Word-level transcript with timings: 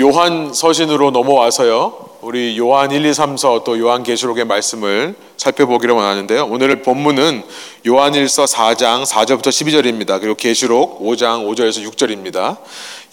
요한 0.00 0.52
서신으로 0.52 1.10
넘어와서요. 1.10 2.08
우리 2.20 2.58
요한 2.58 2.90
1, 2.90 3.06
2, 3.06 3.10
3서 3.12 3.64
또 3.64 3.78
요한 3.78 4.02
계시록의 4.02 4.44
말씀을 4.44 5.14
살펴보기를 5.36 5.94
원하는데요. 5.94 6.46
오늘 6.50 6.82
본문은 6.82 7.42
요한 7.86 8.12
1서 8.12 8.46
4장 8.52 9.04
4절부터 9.06 9.48
12절입니다. 9.48 10.20
그리고 10.20 10.34
계시록 10.34 11.00
5장 11.00 11.46
5절에서 11.46 11.88
6절입니다. 11.88 12.56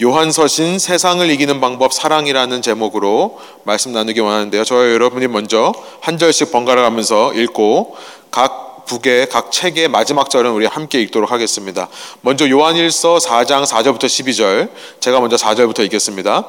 요한 0.03 0.31
서신 0.31 0.79
세상을 0.79 1.29
이기는 1.29 1.61
방법 1.61 1.93
사랑이라는 1.93 2.61
제목으로 2.61 3.39
말씀 3.63 3.93
나누기 3.93 4.19
원하는데요. 4.19 4.63
저 4.63 4.91
여러분이 4.91 5.27
먼저 5.27 5.71
한 6.01 6.17
절씩 6.17 6.51
번갈아 6.51 6.81
가면서 6.81 7.33
읽고 7.33 7.95
각 8.31 8.74
북의 8.85 9.29
각 9.29 9.51
책의 9.51 9.87
마지막 9.87 10.29
절은 10.29 10.51
우리 10.51 10.65
함께 10.65 11.01
읽도록 11.01 11.31
하겠습니다. 11.31 11.87
먼저 12.21 12.49
요한일서 12.49 13.17
4장 13.17 13.65
4절부터 13.65 14.05
12절 14.05 14.69
제가 14.99 15.19
먼저 15.19 15.35
4절부터 15.35 15.79
읽겠습니다. 15.85 16.47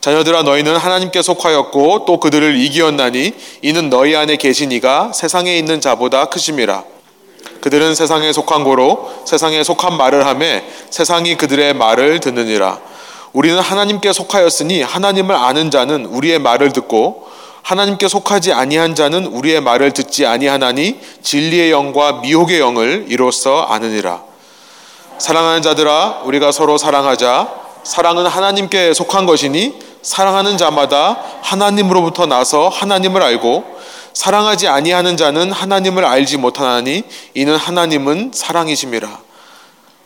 자녀들아 0.00 0.42
너희는 0.42 0.76
하나님께 0.76 1.22
속하였고 1.22 2.04
또 2.06 2.20
그들을 2.20 2.56
이기었나니 2.56 3.32
이는 3.62 3.90
너희 3.90 4.14
안에 4.14 4.36
계신 4.36 4.70
이가 4.72 5.12
세상에 5.12 5.56
있는 5.58 5.80
자보다 5.80 6.26
크심이라. 6.26 6.84
그들은 7.60 7.94
세상에 7.94 8.32
속한 8.32 8.64
고로 8.64 9.10
세상에 9.24 9.64
속한 9.64 9.96
말을 9.96 10.26
하매 10.26 10.64
세상이 10.90 11.36
그들의 11.36 11.74
말을 11.74 12.20
듣느니라. 12.20 12.80
우리는 13.32 13.58
하나님께 13.58 14.12
속하였으니 14.12 14.82
하나님을 14.82 15.34
아는 15.34 15.70
자는 15.70 16.06
우리의 16.06 16.38
말을 16.38 16.72
듣고 16.72 17.28
하나님께 17.68 18.08
속하지 18.08 18.54
아니한 18.54 18.94
자는 18.94 19.26
우리의 19.26 19.60
말을 19.60 19.92
듣지 19.92 20.24
아니하나니 20.24 20.98
진리의 21.22 21.70
영과 21.70 22.14
미혹의 22.14 22.60
영을 22.60 23.04
이로써 23.08 23.60
아느니라. 23.60 24.22
사랑하는 25.18 25.60
자들아 25.60 26.22
우리가 26.24 26.50
서로 26.50 26.78
사랑하자. 26.78 27.46
사랑은 27.84 28.24
하나님께 28.24 28.94
속한 28.94 29.26
것이니 29.26 29.74
사랑하는 30.00 30.56
자마다 30.56 31.22
하나님으로부터 31.42 32.24
나서 32.24 32.70
하나님을 32.70 33.22
알고 33.22 33.64
사랑하지 34.14 34.66
아니하는 34.66 35.18
자는 35.18 35.52
하나님을 35.52 36.06
알지 36.06 36.38
못하나니 36.38 37.02
이는 37.34 37.54
하나님은 37.54 38.30
사랑이심이라. 38.32 39.20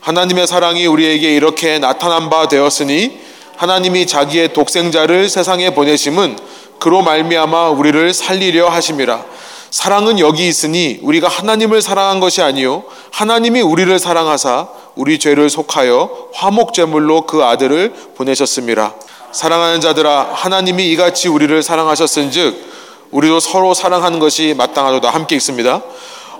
하나님의 0.00 0.48
사랑이 0.48 0.86
우리에게 0.86 1.32
이렇게 1.32 1.78
나타난 1.78 2.28
바 2.28 2.48
되었으니 2.48 3.20
하나님이 3.56 4.08
자기의 4.08 4.52
독생자를 4.52 5.28
세상에 5.28 5.70
보내심은 5.70 6.36
그로 6.82 7.00
말미암아 7.02 7.68
우리를 7.68 8.12
살리려 8.12 8.68
하심이라. 8.68 9.24
사랑은 9.70 10.18
여기 10.18 10.48
있으니 10.48 10.98
우리가 11.02 11.28
하나님을 11.28 11.80
사랑한 11.80 12.18
것이 12.18 12.42
아니요 12.42 12.82
하나님이 13.12 13.60
우리를 13.60 13.96
사랑하사 14.00 14.66
우리 14.96 15.20
죄를 15.20 15.48
속하여 15.48 16.10
화목 16.34 16.74
제물로 16.74 17.24
그 17.24 17.44
아들을 17.44 17.94
보내셨음이라. 18.16 18.94
사랑하는 19.30 19.80
자들아 19.80 20.30
하나님이 20.32 20.90
이같이 20.90 21.28
우리를 21.28 21.62
사랑하셨은즉 21.62 22.72
우리도 23.12 23.38
서로 23.38 23.74
사랑하는 23.74 24.18
것이 24.18 24.54
마땅하도다 24.58 25.08
함께 25.08 25.36
있습니다. 25.36 25.82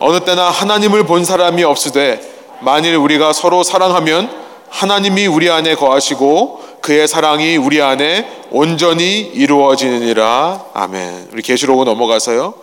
어느 0.01 0.25
때나 0.25 0.51
하나님을 0.51 1.07
본 1.07 1.25
사람이 1.25 1.63
없으되 1.63 2.21
만일 2.63 2.97
우리가 2.97 3.33
서로 3.33 3.63
사랑하면 3.63 4.29
하나님이 4.71 5.29
우리 5.29 5.49
안에 5.51 5.77
거하시고 5.77 6.72
그의 6.83 7.07
사랑이 7.07 7.57
우리 7.57 7.81
안에 7.81 8.29
온전히 8.51 9.21
이루어지느니라. 9.21 10.65
아멘. 10.75 11.29
우리 11.33 11.41
계시록으로 11.41 11.85
넘어가서요. 11.85 12.55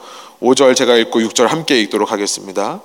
5절 0.42 0.76
제가 0.76 0.96
읽고 0.98 1.22
6절 1.22 1.48
함께 1.48 1.80
읽도록 1.82 2.12
하겠습니다. 2.12 2.82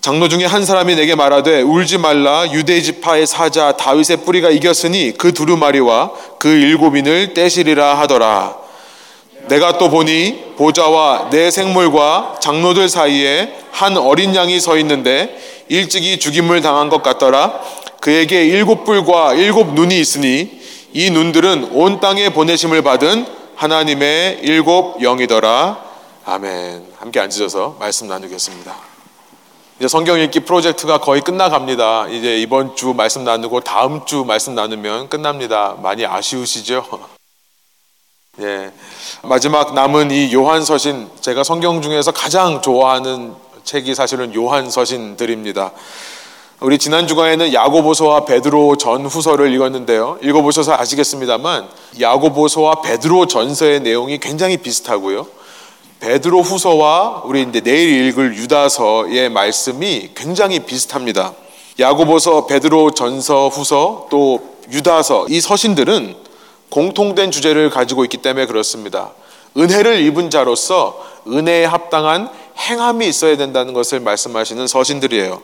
장로 0.00 0.28
중에 0.28 0.44
한 0.44 0.66
사람이 0.66 0.96
내게 0.96 1.14
말하되 1.14 1.62
울지 1.62 1.96
말라 1.96 2.52
유대 2.52 2.80
지파의 2.82 3.26
사자 3.26 3.72
다윗의 3.72 4.18
뿌리가 4.18 4.50
이겼으니 4.50 5.14
그 5.16 5.32
두루마리와 5.32 6.12
그 6.38 6.48
일곱인을 6.48 7.32
떼시리라 7.32 7.98
하더라. 8.00 8.63
내가 9.48 9.78
또 9.78 9.90
보니 9.90 10.54
보좌와 10.56 11.28
내 11.30 11.50
생물과 11.50 12.36
장로들 12.40 12.88
사이에 12.88 13.54
한 13.70 13.96
어린 13.96 14.34
양이 14.34 14.60
서 14.60 14.76
있는데 14.78 15.36
일찍이 15.68 16.18
죽임을 16.18 16.60
당한 16.60 16.88
것 16.88 17.02
같더라. 17.02 17.60
그에게 18.00 18.44
일곱 18.44 18.84
뿔과 18.84 19.34
일곱 19.34 19.74
눈이 19.74 19.98
있으니 19.98 20.60
이 20.92 21.10
눈들은 21.10 21.70
온 21.72 22.00
땅에 22.00 22.28
보내심을 22.28 22.82
받은 22.82 23.26
하나님의 23.56 24.40
일곱 24.42 25.02
영이더라. 25.02 25.82
아멘. 26.26 26.86
함께 26.98 27.20
앉으셔서 27.20 27.76
말씀 27.78 28.08
나누겠습니다. 28.08 28.74
이제 29.78 29.88
성경 29.88 30.18
읽기 30.20 30.40
프로젝트가 30.40 30.98
거의 30.98 31.20
끝나갑니다. 31.20 32.08
이제 32.08 32.38
이번 32.38 32.76
주 32.76 32.94
말씀 32.94 33.24
나누고 33.24 33.60
다음 33.60 34.04
주 34.06 34.24
말씀 34.24 34.54
나누면 34.54 35.08
끝납니다. 35.08 35.76
많이 35.82 36.06
아쉬우시죠? 36.06 36.84
예. 38.40 38.72
마지막 39.22 39.74
남은 39.74 40.10
이 40.10 40.34
요한서신, 40.34 41.08
제가 41.20 41.44
성경 41.44 41.80
중에서 41.82 42.10
가장 42.10 42.60
좋아하는 42.62 43.32
책이 43.62 43.94
사실은 43.94 44.34
요한서신들입니다. 44.34 45.70
우리 46.58 46.78
지난 46.78 47.06
주간에는 47.06 47.52
야고보서와 47.52 48.24
베드로 48.24 48.76
전후서를 48.76 49.52
읽었는데요. 49.54 50.18
읽어보셔서 50.20 50.74
아시겠습니다만 50.74 51.68
야고보서와 52.00 52.82
베드로 52.82 53.26
전서의 53.26 53.80
내용이 53.80 54.18
굉장히 54.18 54.56
비슷하고요. 54.56 55.26
베드로 56.00 56.42
후서와 56.42 57.22
우리 57.26 57.42
이제 57.42 57.60
내일 57.60 58.08
읽을 58.08 58.36
유다서의 58.36 59.30
말씀이 59.30 60.10
굉장히 60.14 60.58
비슷합니다. 60.60 61.34
야고보서, 61.78 62.46
베드로 62.46 62.90
전서, 62.92 63.48
후서, 63.48 64.06
또 64.10 64.56
유다서 64.72 65.26
이 65.28 65.40
서신들은 65.40 66.24
공통된 66.74 67.30
주제를 67.30 67.70
가지고 67.70 68.02
있기 68.02 68.16
때문에 68.16 68.46
그렇습니다. 68.46 69.12
은혜를 69.56 70.00
입은 70.06 70.28
자로서 70.28 71.00
은혜에 71.24 71.64
합당한 71.64 72.28
행함이 72.58 73.06
있어야 73.06 73.36
된다는 73.36 73.74
것을 73.74 74.00
말씀하시는 74.00 74.66
서신들이에요. 74.66 75.40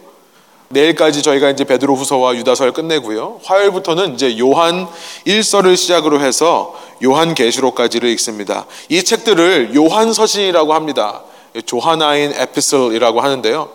내일까지 0.70 1.22
저희가 1.22 1.50
이제 1.50 1.62
베드로 1.62 1.94
후서와 1.94 2.34
유다서를 2.34 2.72
끝내고요. 2.72 3.42
화요일부터는 3.44 4.14
이제 4.14 4.36
요한 4.40 4.88
1서를 5.24 5.76
시작으로 5.76 6.20
해서 6.20 6.74
요한 7.04 7.34
계시록까지를 7.36 8.08
읽습니다. 8.10 8.66
이 8.88 9.04
책들을 9.04 9.76
요한 9.76 10.12
서신이라고 10.12 10.74
합니다. 10.74 11.22
조하나인 11.64 12.32
에피솔이라고 12.32 13.20
하는데요. 13.20 13.68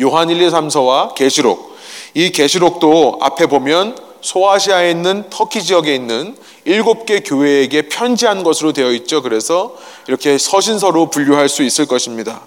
요한 0.00 0.30
1, 0.30 0.40
2, 0.40 0.48
3서와 0.48 1.14
계시록. 1.14 1.76
이 2.14 2.30
계시록도 2.30 3.18
앞에 3.20 3.48
보면 3.48 3.96
소아시아에 4.22 4.90
있는 4.90 5.28
터키 5.28 5.62
지역에 5.62 5.94
있는 5.94 6.36
일곱 6.64 7.06
개 7.06 7.20
교회에게 7.20 7.82
편지한 7.88 8.42
것으로 8.42 8.72
되어 8.72 8.92
있죠. 8.92 9.22
그래서 9.22 9.76
이렇게 10.06 10.38
서신서로 10.38 11.10
분류할 11.10 11.48
수 11.48 11.62
있을 11.62 11.86
것입니다. 11.86 12.42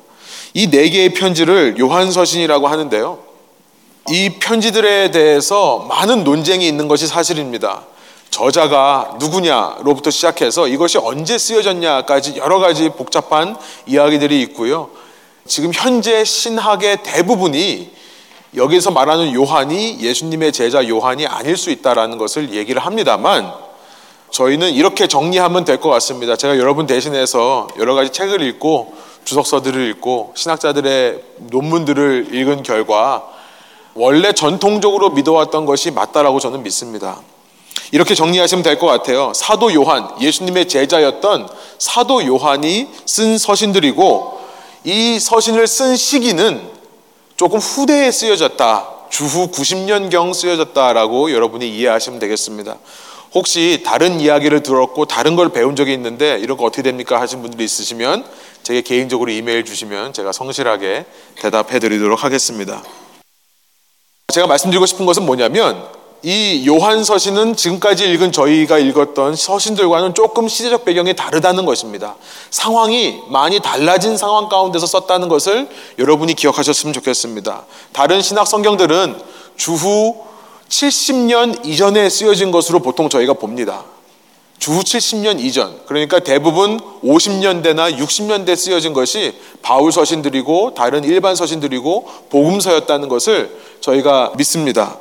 이 0.54 0.70
네 0.70 0.90
개의 0.90 1.14
편지를 1.14 1.76
요한 1.80 2.12
서신이라고 2.12 2.68
하는데요. 2.68 3.20
이 4.12 4.30
편지들에 4.40 5.12
대해서 5.12 5.80
많은 5.90 6.24
논쟁이 6.24 6.68
있는 6.68 6.88
것이 6.88 7.08
사실입니다. 7.08 7.84
저자가 8.30 9.16
누구냐로부터 9.20 10.12
시작해서 10.12 10.68
이것이 10.68 10.98
언제 10.98 11.38
쓰여졌냐까지 11.38 12.38
여러 12.38 12.60
가지 12.60 12.90
복잡한 12.90 13.58
이야기들이 13.86 14.42
있고요. 14.44 14.90
지금 15.48 15.72
현재 15.74 16.24
신학의 16.24 17.04
대부분이 17.04 17.92
여기서 18.56 18.92
말하는 18.92 19.34
요한이 19.34 20.00
예수님의 20.02 20.54
제자 20.54 20.88
요한이 20.88 21.28
아닐 21.28 21.58
수 21.58 21.70
있다라는 21.70 22.18
것을 22.18 22.54
얘기를 22.54 22.82
합니다만 22.86 23.54
저희는 24.36 24.74
이렇게 24.74 25.08
정리하면 25.08 25.64
될 25.64 25.80
것 25.80 25.90
같습니다. 25.92 26.36
제가 26.36 26.58
여러분 26.58 26.86
대신해서 26.86 27.68
여러 27.80 27.96
가지 27.96 28.12
책을 28.12 28.42
읽고 28.42 28.94
주석서들을 29.24 29.90
읽고 29.92 30.34
신학자들의 30.36 31.22
논문들을 31.52 32.30
읽은 32.34 32.64
결과 32.64 33.24
원래 33.94 34.34
전통적으로 34.34 35.12
믿어왔던 35.12 35.66
것이 35.66 35.92
맞다라고 35.92 36.42
저는 36.42 36.64
믿습니다. 36.64 37.22
이렇게 37.94 38.14
정리하시면 38.14 38.62
될 38.62 38.78
것 38.78 38.88
같아요. 38.88 39.32
사도 39.34 39.74
요한, 39.74 40.10
예수님의 40.20 40.68
제자였던 40.68 41.48
사도 41.80 42.26
요한이 42.26 42.90
쓴 43.06 43.38
서신들이고 43.38 44.40
이 44.84 45.18
서신을 45.18 45.66
쓴 45.66 45.96
시기는 45.96 46.62
조금 47.38 47.60
후대에 47.60 48.12
쓰여졌다. 48.12 48.90
주후 49.10 49.50
90년경 49.50 50.34
쓰여졌다라고 50.34 51.32
여러분이 51.32 51.70
이해하시면 51.70 52.20
되겠습니다. 52.20 52.76
혹시 53.36 53.84
다른 53.86 54.22
이야기를 54.22 54.64
들었고 54.64 55.06
다른 55.06 55.36
걸 55.36 55.50
배운 55.50 55.76
적이 55.76 55.94
있는데 55.94 56.40
이런 56.40 56.56
거 56.58 56.64
어떻게 56.64 56.82
됩니까 56.82 57.20
하신 57.20 57.42
분들이 57.42 57.66
있으시면 57.66 58.26
제게 58.64 58.82
개인적으로 58.82 59.30
이메일 59.30 59.66
주시면 59.66 60.14
제가 60.14 60.32
성실하게 60.32 61.06
대답해 61.42 61.80
드리도록 61.80 62.24
하겠습니다. 62.24 62.82
제가 64.34 64.48
말씀드리고 64.48 64.86
싶은 64.86 65.06
것은 65.06 65.26
뭐냐면 65.26 65.86
이 66.24 66.66
요한 66.66 67.04
서신은 67.04 67.58
지금까지 67.58 68.10
읽은 68.10 68.32
저희가 68.32 68.80
읽었던 68.80 69.36
서신들과는 69.36 70.14
조금 70.14 70.48
시대적 70.48 70.86
배경이 70.86 71.14
다르다는 71.14 71.66
것입니다. 71.66 72.16
상황이 72.50 73.20
많이 73.28 73.60
달라진 73.60 74.18
상황 74.18 74.48
가운데서 74.48 74.88
썼다는 74.88 75.28
것을 75.28 75.68
여러분이 76.00 76.36
기억하셨으면 76.36 76.94
좋겠습니다. 76.94 77.66
다른 77.92 78.22
신학 78.22 78.48
성경들은 78.48 79.22
주후 79.58 80.24
70년 80.70 81.66
이전에 81.66 82.10
쓰여진 82.10 82.52
것으로 82.52 82.80
보통 82.80 83.10
저희가 83.10 83.34
봅니다. 83.34 83.84
주후 84.58 84.82
70년 84.82 85.40
이전, 85.40 85.80
그러니까 85.86 86.20
대부분 86.20 86.80
50년대나 87.04 87.98
60년대 87.98 88.56
쓰여진 88.56 88.94
것이 88.94 89.34
바울 89.62 89.92
서신들이고 89.92 90.74
다른 90.76 91.04
일반 91.04 91.36
서신들이고 91.36 92.10
복음서였다는 92.30 93.10
것을 93.10 93.56
저희가 93.82 94.34
믿습니다. 94.38 94.98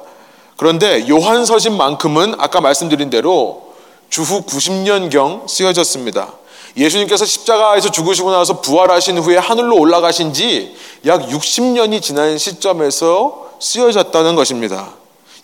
그런데 0.57 1.09
요한 1.09 1.45
서신만큼은 1.47 2.35
아까 2.39 2.61
말씀드린 2.61 3.11
대로 3.11 3.75
주후 4.11 4.43
90년경 4.43 5.49
쓰여졌습니다. 5.49 6.33
예수님께서 6.77 7.25
십자가에서 7.25 7.91
죽으시고 7.91 8.33
나서 8.33 8.61
부활하신 8.61 9.19
후에 9.19 9.37
하늘로 9.39 9.77
올라가신 9.79 10.33
지 10.33 10.75
약 11.07 11.29
60년이 11.29 12.01
지난 12.01 12.39
시점에서 12.39 13.51
쓰여졌다는 13.61 14.37
것입니다. 14.37 14.95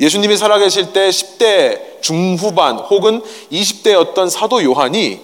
예수님이 0.01 0.37
살아계실 0.37 0.93
때 0.93 1.11
10대 1.11 2.01
중후반 2.01 2.79
혹은 2.79 3.23
20대였던 3.53 4.31
사도 4.31 4.65
요한이 4.65 5.21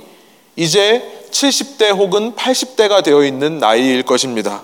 이제 0.54 1.02
70대 1.30 1.96
혹은 1.96 2.34
80대가 2.34 3.02
되어 3.02 3.24
있는 3.24 3.58
나이일 3.58 4.02
것입니다. 4.02 4.62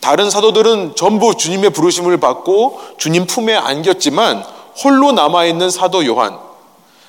다른 0.00 0.30
사도들은 0.30 0.94
전부 0.96 1.36
주님의 1.36 1.70
부르심을 1.70 2.18
받고 2.18 2.80
주님 2.96 3.26
품에 3.26 3.54
안겼지만 3.54 4.44
홀로 4.82 5.12
남아있는 5.12 5.70
사도 5.70 6.06
요한. 6.06 6.38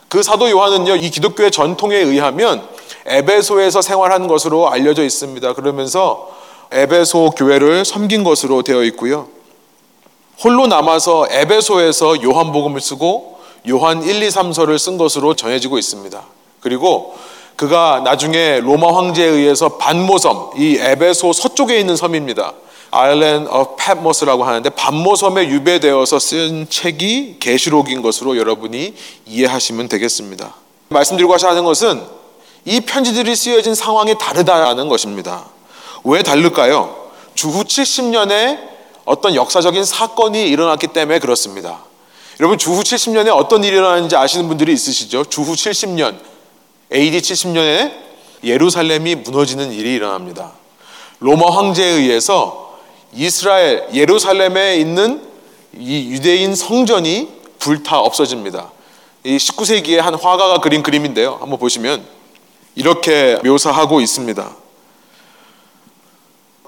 그 0.10 0.24
사도 0.24 0.50
요한은요, 0.50 0.98
이 0.98 1.10
기독교의 1.10 1.52
전통에 1.52 1.96
의하면 1.96 2.68
에베소에서 3.06 3.82
생활한 3.82 4.28
것으로 4.28 4.70
알려져 4.70 5.04
있습니다. 5.04 5.54
그러면서 5.54 6.30
에베소 6.72 7.32
교회를 7.38 7.86
섬긴 7.86 8.24
것으로 8.24 8.62
되어 8.62 8.84
있고요. 8.84 9.30
홀로 10.44 10.68
남아서 10.68 11.28
에베소에서 11.30 12.24
요한복음을 12.24 12.82
쓰고 12.82 13.40
요한 13.70 14.02
1, 14.02 14.24
2, 14.24 14.28
3서를 14.28 14.80
쓴 14.80 14.98
것으로 14.98 15.36
전해지고 15.36 15.78
있습니다. 15.78 16.22
그리고 16.62 17.16
그가 17.56 18.02
나중에 18.04 18.60
로마 18.60 18.96
황제에 18.96 19.28
의해서 19.28 19.78
밧모섬, 19.78 20.52
이 20.58 20.78
에베소 20.80 21.32
서쪽에 21.34 21.80
있는 21.80 21.96
섬입니다. 21.96 22.54
Island 22.90 23.50
of 23.50 23.76
Patmos라고 23.78 24.44
하는데 24.44 24.70
밧모섬에 24.70 25.48
유배되어서 25.48 26.20
쓴 26.20 26.68
책이 26.70 27.38
계시록인 27.40 28.02
것으로 28.02 28.36
여러분이 28.38 28.96
이해하시면 29.28 29.88
되겠습니다. 29.88 30.56
말씀드리고 30.90 31.34
하는 31.34 31.64
것은 31.64 32.02
이 32.66 32.82
편지들이 32.82 33.36
쓰여진 33.36 33.76
상황이 33.76 34.18
다르다는 34.18 34.90
것입니다. 34.90 35.46
왜 36.04 36.22
다를까요? 36.22 36.96
주후 37.34 37.64
70년에 37.64 38.72
어떤 39.12 39.36
역사적인 39.36 39.84
사건이 39.84 40.48
일어났기 40.48 40.88
때문에 40.88 41.20
그렇습니다. 41.20 41.80
여러분 42.40 42.58
주후 42.58 42.82
70년에 42.82 43.36
어떤 43.36 43.62
일이 43.62 43.76
일어났는지 43.76 44.16
아시는 44.16 44.48
분들이 44.48 44.72
있으시죠? 44.72 45.26
주후 45.26 45.52
70년 45.52 46.18
AD 46.94 47.18
70년에 47.18 47.92
예루살렘이 48.42 49.16
무너지는 49.16 49.74
일이 49.74 49.96
일어납니다. 49.96 50.54
로마 51.20 51.50
황제에 51.52 51.90
의해서 51.90 52.80
이스라엘 53.14 53.86
예루살렘에 53.94 54.78
있는 54.78 55.22
이 55.78 56.10
유대인 56.12 56.56
성전이 56.56 57.28
불타 57.60 58.00
없어집니다. 58.00 58.72
이 59.26 59.36
19세기에 59.36 59.98
한 59.98 60.16
화가가 60.16 60.60
그린 60.60 60.84
그림인데요. 60.84 61.38
한번 61.42 61.60
보시면 61.60 62.06
이렇게 62.76 63.38
묘사하고 63.44 64.00
있습니다. 64.00 64.61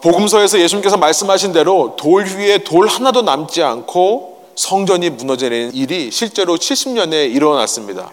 복음서에서 0.04 0.60
예수님께서 0.60 0.98
말씀하신 0.98 1.54
대로 1.54 1.96
돌 1.98 2.26
위에 2.26 2.58
돌 2.58 2.90
하나도 2.90 3.22
남지 3.22 3.64
않고 3.64 4.52
성전이 4.54 5.12
무너지는 5.12 5.74
일이 5.74 6.12
실제로 6.12 6.58
70년에 6.58 7.34
일어났습니다. 7.34 8.12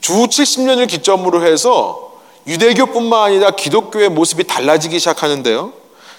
주 0.00 0.12
70년을 0.12 0.86
기점으로 0.86 1.44
해서 1.44 2.12
유대교뿐만 2.46 3.24
아니라 3.24 3.50
기독교의 3.50 4.08
모습이 4.08 4.44
달라지기 4.44 5.00
시작하는데요. 5.00 5.72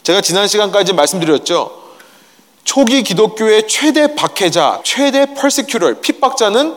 제가 0.04 0.20
지난 0.20 0.50
시간까지 0.50 0.92
말씀드렸죠. 0.92 1.72
초기 2.66 3.02
기독교의 3.02 3.70
최대 3.70 4.14
박해자, 4.14 4.82
최대 4.84 5.34
퍼시큐럴, 5.34 6.02
핍박자는 6.02 6.76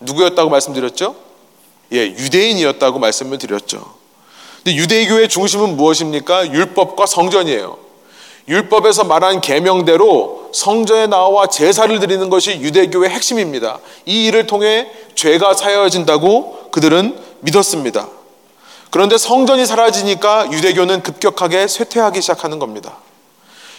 누구였다고 0.00 0.50
말씀드렸죠? 0.50 1.14
예, 1.92 2.06
유대인이었다고 2.06 2.98
말씀을 2.98 3.38
드렸죠. 3.38 4.01
근데 4.62 4.76
유대교의 4.76 5.28
중심은 5.28 5.76
무엇입니까? 5.76 6.52
율법과 6.52 7.06
성전이에요. 7.06 7.78
율법에서 8.48 9.04
말한 9.04 9.40
계명대로 9.40 10.50
성전에 10.52 11.06
나와 11.06 11.46
제사를 11.46 11.98
드리는 11.98 12.30
것이 12.30 12.52
유대교의 12.52 13.10
핵심입니다. 13.10 13.78
이 14.06 14.26
일을 14.26 14.46
통해 14.46 14.88
죄가 15.14 15.54
사여진다고 15.54 16.70
그들은 16.70 17.18
믿었습니다. 17.40 18.08
그런데 18.90 19.16
성전이 19.18 19.64
사라지니까 19.66 20.52
유대교는 20.52 21.02
급격하게 21.02 21.66
쇠퇴하기 21.66 22.20
시작하는 22.20 22.58
겁니다. 22.58 22.98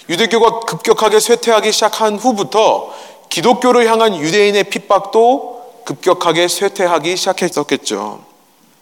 유대교가 0.09 0.61
급격하게 0.61 1.19
쇠퇴하기 1.19 1.71
시작한 1.71 2.17
후부터 2.17 2.93
기독교를 3.29 3.87
향한 3.89 4.15
유대인의 4.15 4.65
핍박도 4.65 5.83
급격하게 5.85 6.47
쇠퇴하기 6.47 7.15
시작했었겠죠. 7.15 8.23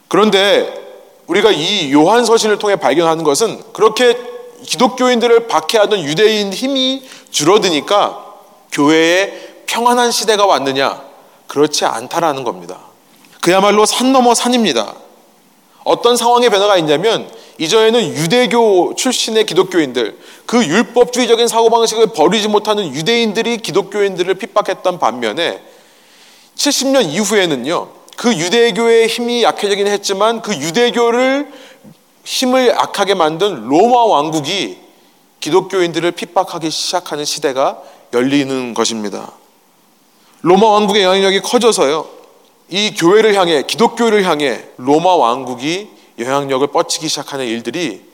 그런데 0.08 0.91
우리가 1.32 1.52
이 1.52 1.94
요한 1.94 2.26
서신을 2.26 2.60
통해 2.60 2.76
발견하는 2.76 3.24
것은 3.24 3.62
그렇게 3.72 4.18
기독교인들을 4.66 5.48
박해하던 5.48 6.04
유대인 6.04 6.52
힘이 6.52 7.08
줄어드니까 7.32 8.26
교회에 8.74 9.32
평안한 9.66 10.12
시대가 10.12 10.46
왔느냐? 10.46 11.02
그렇지 11.48 11.86
않다라는 11.86 12.44
겁니다. 12.44 12.80
그야말로 13.40 13.86
산 13.86 14.12
넘어 14.12 14.36
산입니다. 14.36 14.94
어떤 15.86 16.18
상황의 16.18 16.50
변화가 16.50 16.78
있냐면 16.78 17.32
이전에는 17.58 18.16
유대교 18.18 18.96
출신의 18.96 19.46
기독교인들, 19.46 20.18
그 20.46 20.66
율법주의적인 20.66 21.48
사고방식을 21.48 22.08
버리지 22.08 22.50
못하는 22.50 22.94
유대인들이 22.94 23.58
기독교인들을 23.58 24.34
핍박했던 24.34 25.00
반면에 25.00 25.62
70년 26.58 27.06
이후에는요, 27.06 28.01
그 28.22 28.38
유대교의 28.38 29.08
힘이 29.08 29.42
약해지긴 29.42 29.88
했지만 29.88 30.44
그 30.44 30.54
유대교를 30.54 31.52
힘을 32.24 32.68
약하게 32.68 33.16
만든 33.16 33.66
로마 33.68 34.06
왕국이 34.06 34.78
기독교인들을 35.40 36.12
핍박하기 36.12 36.70
시작하는 36.70 37.26
시대가 37.26 37.82
열리는 38.14 38.76
것입니다. 38.76 39.32
로마 40.44 40.68
왕국의 40.68 41.02
영향력이 41.02 41.40
커져서요. 41.42 42.08
이 42.70 42.94
교회를 42.94 43.34
향해 43.34 43.64
기독교를 43.64 44.24
향해 44.24 44.66
로마 44.78 45.16
왕국이 45.16 45.90
영향력을 46.20 46.68
뻗치기 46.68 47.08
시작하는 47.08 47.48
일들이 47.48 48.06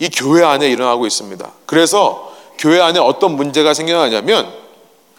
이 0.00 0.08
교회 0.08 0.42
안에 0.42 0.68
일어나고 0.70 1.06
있습니다. 1.06 1.52
그래서 1.66 2.32
교회 2.58 2.80
안에 2.80 2.98
어떤 2.98 3.36
문제가 3.36 3.74
생겨나냐면 3.74 4.52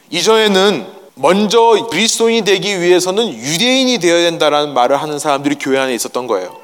이전에는 0.10 1.03
먼저 1.16 1.88
그리스도인이 1.90 2.44
되기 2.44 2.82
위해서는 2.82 3.34
유대인이 3.34 4.00
되어야 4.00 4.22
된다라는 4.30 4.74
말을 4.74 5.02
하는 5.02 5.20
사람들이 5.20 5.56
교회 5.60 5.78
안에 5.78 5.94
있었던 5.94 6.28
거예요. 6.28 6.58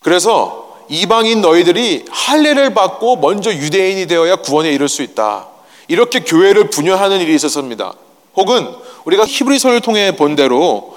그래서 0.00 0.76
이방인 0.88 1.40
너희들이 1.40 2.04
할례를 2.08 2.74
받고 2.74 3.16
먼저 3.16 3.52
유대인이 3.52 4.06
되어야 4.06 4.36
구원에 4.36 4.70
이를 4.72 4.88
수 4.88 5.02
있다. 5.02 5.48
이렇게 5.88 6.20
교회를 6.20 6.70
분열하는 6.70 7.20
일이 7.20 7.34
있었습니다. 7.34 7.94
혹은 8.36 8.68
우리가 9.04 9.24
히브리서를 9.26 9.80
통해 9.80 10.14
본 10.14 10.36
대로 10.36 10.96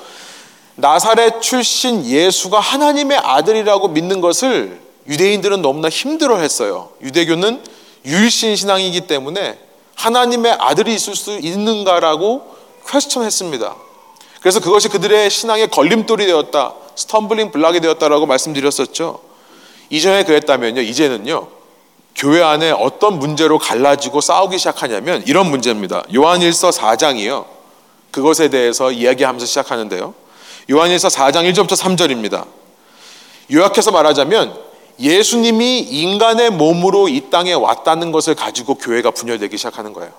나사렛 0.76 1.42
출신 1.42 2.06
예수가 2.06 2.60
하나님의 2.60 3.18
아들이라고 3.18 3.90
믿는 3.90 4.22
것을 4.22 4.80
유대인들은 5.08 5.62
너무나 5.62 5.90
힘들어 5.90 6.38
했어요. 6.38 6.90
유대교는 7.02 7.62
유일신 8.06 8.56
신앙이기 8.56 9.02
때문에 9.02 9.58
하나님의 10.00 10.56
아들이 10.60 10.94
있을 10.94 11.16
수 11.16 11.38
있는가라고 11.38 12.56
question 12.88 13.24
했습니다. 13.24 13.76
그래서 14.40 14.62
그것이 14.62 14.88
그들의 14.88 15.30
신앙의 15.30 15.68
걸림돌이 15.70 16.26
되었다. 16.26 16.74
stumbling 16.96 17.52
block이 17.52 17.82
되었다라고 17.82 18.26
말씀드렸었죠. 18.26 19.20
이전에 19.90 20.24
그랬다면요. 20.24 20.82
이제는요. 20.82 21.48
교회 22.16 22.42
안에 22.42 22.72
어떤 22.72 23.20
문제로 23.20 23.60
갈라지고 23.60 24.22
싸우기 24.22 24.58
시작하냐면 24.58 25.22
이런 25.28 25.50
문제입니다. 25.50 26.04
요한일서 26.14 26.70
4장이요. 26.70 27.46
그것에 28.12 28.50
대해서 28.50 28.92
이야기하면서 28.92 29.46
시작하는데요. 29.46 30.14
요한일서 30.72 31.10
4장 31.10 31.52
1절부터 31.52 31.76
3절입니다. 31.78 32.46
요약해서 33.52 33.92
말하자면 33.92 34.69
예수님이 35.00 35.80
인간의 35.80 36.50
몸으로 36.52 37.08
이 37.08 37.30
땅에 37.30 37.54
왔다는 37.54 38.12
것을 38.12 38.36
가지고 38.36 38.76
교회가 38.76 39.12
분열되기 39.12 39.58
시작하는 39.58 39.94
거예요. 39.94 40.12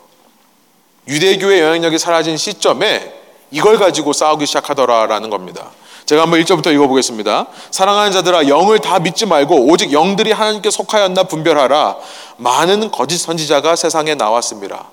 유대교의 1.07 1.61
영향력이 1.61 1.99
사라진 1.99 2.37
시점에 2.37 3.13
이걸 3.51 3.79
가지고 3.79 4.13
싸우기 4.13 4.47
시작하더라라는 4.47 5.29
겁니다. 5.29 5.71
제가 6.07 6.23
한번 6.23 6.41
1절부터 6.41 6.73
읽어보겠습니다. 6.73 7.47
사랑하는 7.71 8.13
자들아 8.13 8.49
영을 8.49 8.79
다 8.79 8.99
믿지 8.99 9.27
말고 9.27 9.67
오직 9.67 9.93
영들이 9.93 10.33
하나님께 10.33 10.71
속하였나 10.71 11.25
분별하라. 11.25 11.97
많은 12.39 12.91
거짓 12.91 13.19
선지자가 13.19 13.77
세상에 13.77 14.15
나왔습니다. 14.15 14.87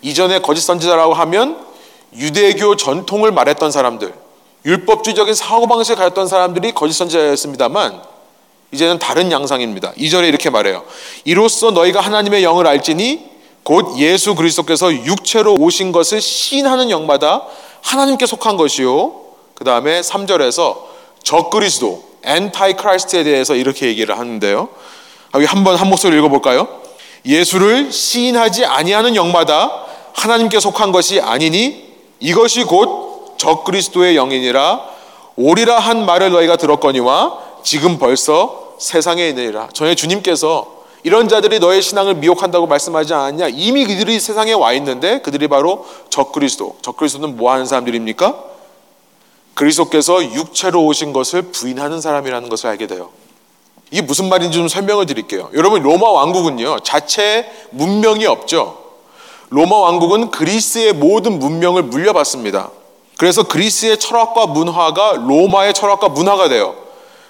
이전에 0.00 0.40
거짓 0.40 0.62
선지자라고 0.62 1.14
하면 1.14 1.66
유대교 2.14 2.76
전통을 2.76 3.32
말했던 3.32 3.70
사람들, 3.70 4.14
율법주의적인 4.64 5.34
사고방식을 5.34 5.96
가졌던 5.96 6.28
사람들이 6.28 6.72
거짓 6.72 6.94
선지자였습니다만 6.94 8.00
이제는 8.72 8.98
다른 8.98 9.32
양상입니다. 9.32 9.92
2절에 9.92 10.28
이렇게 10.28 10.50
말해요. 10.50 10.84
이로써 11.24 11.70
너희가 11.70 12.00
하나님의 12.00 12.44
영을 12.44 12.66
알지니 12.66 13.38
곧 13.62 13.98
예수 13.98 14.34
그리스도께서 14.34 14.92
육체로 14.92 15.54
오신 15.54 15.92
것을 15.92 16.20
시인하는 16.20 16.90
영마다 16.90 17.44
하나님께 17.82 18.26
속한 18.26 18.56
것이요. 18.56 19.14
그 19.54 19.64
다음에 19.64 20.00
3절에서 20.00 20.76
적그리스도, 21.22 22.02
Antichrist에 22.22 23.24
대해서 23.24 23.54
이렇게 23.54 23.86
얘기를 23.86 24.18
하는데요. 24.18 24.68
한번 25.46 25.76
한 25.76 25.88
목소리 25.88 26.16
읽어볼까요? 26.18 26.68
예수를 27.26 27.92
시인하지 27.92 28.64
아니하는 28.64 29.16
영마다 29.16 29.84
하나님께 30.14 30.60
속한 30.60 30.92
것이 30.92 31.20
아니니 31.20 31.86
이것이 32.20 32.64
곧 32.64 33.36
적그리스도의 33.38 34.14
영이니라 34.14 34.80
오리라 35.36 35.78
한 35.78 36.06
말을 36.06 36.30
너희가 36.32 36.56
들었거니와 36.56 37.47
지금 37.68 37.98
벌써 37.98 38.76
세상에 38.78 39.28
있느니라. 39.28 39.68
전에 39.74 39.94
주님께서 39.94 40.84
이런 41.02 41.28
자들이 41.28 41.58
너의 41.58 41.82
신앙을 41.82 42.14
미혹한다고 42.14 42.66
말씀하지 42.66 43.12
않았냐? 43.12 43.48
이미 43.48 43.84
그들이 43.84 44.18
세상에 44.18 44.54
와 44.54 44.72
있는데 44.72 45.20
그들이 45.20 45.48
바로 45.48 45.84
적그리스도. 46.08 46.78
적그리스도는 46.80 47.36
뭐 47.36 47.52
하는 47.52 47.66
사람들입니까? 47.66 48.42
그리스도께서 49.52 50.24
육체로 50.32 50.86
오신 50.86 51.12
것을 51.12 51.42
부인하는 51.42 52.00
사람이라는 52.00 52.48
것을 52.48 52.70
알게 52.70 52.86
돼요. 52.86 53.10
이게 53.90 54.00
무슨 54.00 54.30
말인지 54.30 54.56
좀 54.56 54.66
설명을 54.66 55.04
드릴게요. 55.04 55.50
여러분 55.52 55.82
로마 55.82 56.08
왕국은요 56.08 56.78
자체 56.84 57.52
문명이 57.72 58.24
없죠. 58.24 58.78
로마 59.50 59.76
왕국은 59.76 60.30
그리스의 60.30 60.94
모든 60.94 61.38
문명을 61.38 61.82
물려받습니다. 61.82 62.70
그래서 63.18 63.42
그리스의 63.42 63.98
철학과 63.98 64.46
문화가 64.46 65.16
로마의 65.18 65.74
철학과 65.74 66.08
문화가 66.08 66.48
돼요. 66.48 66.87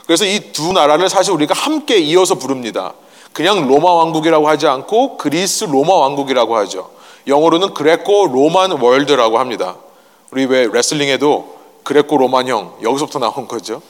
그래서 0.08 0.24
이 0.24 0.52
두 0.52 0.72
나라를 0.72 1.10
사실 1.10 1.34
우리가 1.34 1.52
함께 1.52 1.98
이어서 1.98 2.36
부릅니다. 2.36 2.94
그냥 3.34 3.68
로마 3.68 3.92
왕국이라고 3.92 4.48
하지 4.48 4.66
않고 4.66 5.18
그리스 5.18 5.64
로마 5.64 5.92
왕국이라고 5.96 6.56
하죠. 6.56 6.88
영어로는 7.26 7.74
그레코 7.74 8.28
로만 8.28 8.70
월드라고 8.70 9.38
합니다. 9.38 9.76
우리 10.30 10.46
왜 10.46 10.66
레슬링에도 10.72 11.56
그레코 11.82 12.16
로만형 12.16 12.76
여기서부터 12.82 13.18
나온 13.18 13.46
거죠. 13.46 13.82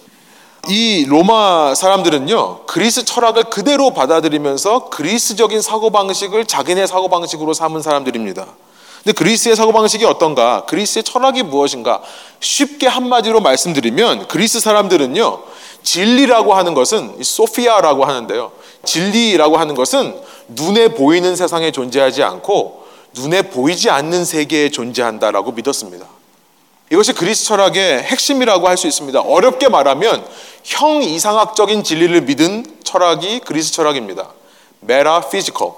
이 0.68 1.06
로마 1.08 1.76
사람들은요, 1.76 2.66
그리스 2.66 3.04
철학을 3.04 3.44
그대로 3.44 3.90
받아들이면서 3.94 4.88
그리스적인 4.90 5.62
사고 5.62 5.90
방식을 5.90 6.46
자기네 6.46 6.88
사고 6.88 7.08
방식으로 7.08 7.54
삼은 7.54 7.80
사람들입니다. 7.80 8.44
근데 9.04 9.12
그리스의 9.12 9.54
사고 9.54 9.72
방식이 9.72 10.04
어떤가? 10.04 10.64
그리스의 10.66 11.04
철학이 11.04 11.44
무엇인가? 11.44 12.02
쉽게 12.40 12.88
한마디로 12.88 13.40
말씀드리면 13.40 14.26
그리스 14.26 14.58
사람들은요, 14.58 15.38
진리라고 15.82 16.54
하는 16.54 16.74
것은 16.74 17.22
소피아라고 17.22 18.04
하는데요. 18.04 18.52
진리라고 18.84 19.56
하는 19.56 19.74
것은 19.74 20.14
눈에 20.48 20.88
보이는 20.88 21.36
세상에 21.36 21.70
존재하지 21.70 22.22
않고 22.22 22.86
눈에 23.14 23.42
보이지 23.42 23.90
않는 23.90 24.24
세계에 24.24 24.70
존재한다라고 24.70 25.52
믿었습니다. 25.52 26.06
이것이 26.90 27.12
그리스 27.12 27.44
철학의 27.44 28.02
핵심이라고 28.02 28.66
할 28.66 28.76
수 28.76 28.86
있습니다. 28.86 29.20
어렵게 29.20 29.68
말하면 29.68 30.24
형 30.64 31.02
이상학적인 31.02 31.84
진리를 31.84 32.22
믿은 32.22 32.64
철학이 32.82 33.40
그리스 33.40 33.72
철학입니다. 33.72 34.30
metaphysical. 34.80 35.72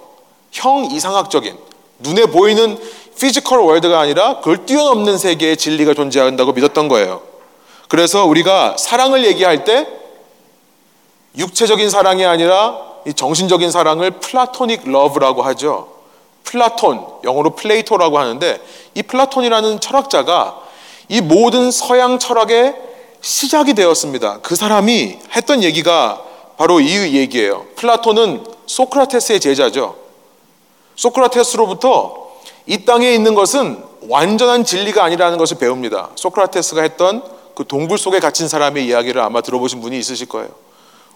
형 0.53 0.85
이상학적인 0.85 1.57
눈에 2.01 2.27
보이는 2.27 2.79
physical 3.19 3.59
world가 3.61 4.01
아니라 4.01 4.37
그걸 4.39 4.67
뛰어넘는 4.67 5.19
세계의 5.19 5.57
진리가 5.57 5.95
존재한다고 5.95 6.53
믿었던 6.53 6.89
거예요. 6.89 7.23
그래서 7.91 8.25
우리가 8.25 8.77
사랑을 8.79 9.25
얘기할 9.25 9.65
때 9.65 9.85
육체적인 11.37 11.91
사랑이 11.91 12.25
아니라 12.25 12.79
정신적인 13.17 13.73
사랑을 13.73 14.13
플라토닉 14.13 14.89
러브라고 14.89 15.43
하죠. 15.43 15.89
플라톤, 16.45 17.05
영어로 17.25 17.57
Plato라고 17.57 18.17
하는데 18.17 18.61
이 18.95 19.03
플라톤이라는 19.03 19.81
철학자가 19.81 20.61
이 21.09 21.21
모든 21.21 21.73
서양 21.73 22.21
철학의 22.21 22.77
시작이 23.23 23.75
되었습니다. 23.75 24.39
그 24.43 24.55
사람이 24.55 25.19
했던 25.35 25.65
얘기가 25.65 26.23
바로 26.59 26.79
이 26.79 27.17
얘기예요. 27.17 27.67
플라톤은 27.75 28.45
소크라테스의 28.67 29.41
제자죠. 29.41 29.97
소크라테스로부터 30.95 32.31
이 32.67 32.85
땅에 32.85 33.13
있는 33.13 33.35
것은 33.35 33.83
완전한 34.09 34.65
진리가 34.65 35.03
아니라는 35.03 35.39
것을 35.39 35.59
배웁니다. 35.59 36.11
소크라테스가 36.15 36.83
했던 36.83 37.40
그 37.61 37.67
동굴 37.67 37.99
속에 37.99 38.21
갇힌 38.21 38.49
사람의 38.49 38.87
이야기를 38.87 39.21
아마 39.21 39.43
들어보신 39.43 39.83
분이 39.83 39.99
있으실 39.99 40.29
거예요. 40.29 40.49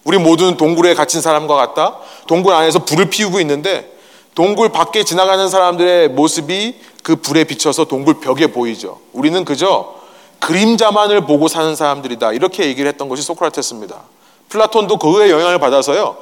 우리 0.05 0.19
모두는 0.19 0.59
동굴에 0.59 0.93
갇힌 0.93 1.23
사람과 1.23 1.57
같다. 1.57 1.97
동굴 2.27 2.53
안에서 2.53 2.85
불을 2.85 3.09
피우고 3.09 3.41
있는데 3.41 3.91
동굴 4.35 4.69
밖에 4.69 5.05
지나가는 5.05 5.49
사람들의 5.49 6.09
모습이 6.09 6.75
그 7.03 7.17
불에 7.17 7.45
비춰서 7.45 7.87
동굴 7.87 8.21
벽에 8.21 8.49
보이죠. 8.49 9.01
우리는 9.15 9.43
그저 9.47 9.95
그림자만을 10.41 11.23
보고 11.23 11.49
사는 11.49 11.75
사람들이다. 11.75 12.35
이렇게 12.35 12.67
얘기를 12.67 12.91
했던 12.91 13.09
것이 13.09 13.23
소크라테스입니다. 13.23 14.03
플라톤도 14.51 14.99
그의 14.99 15.31
영향을 15.31 15.59
받아서요. 15.59 16.15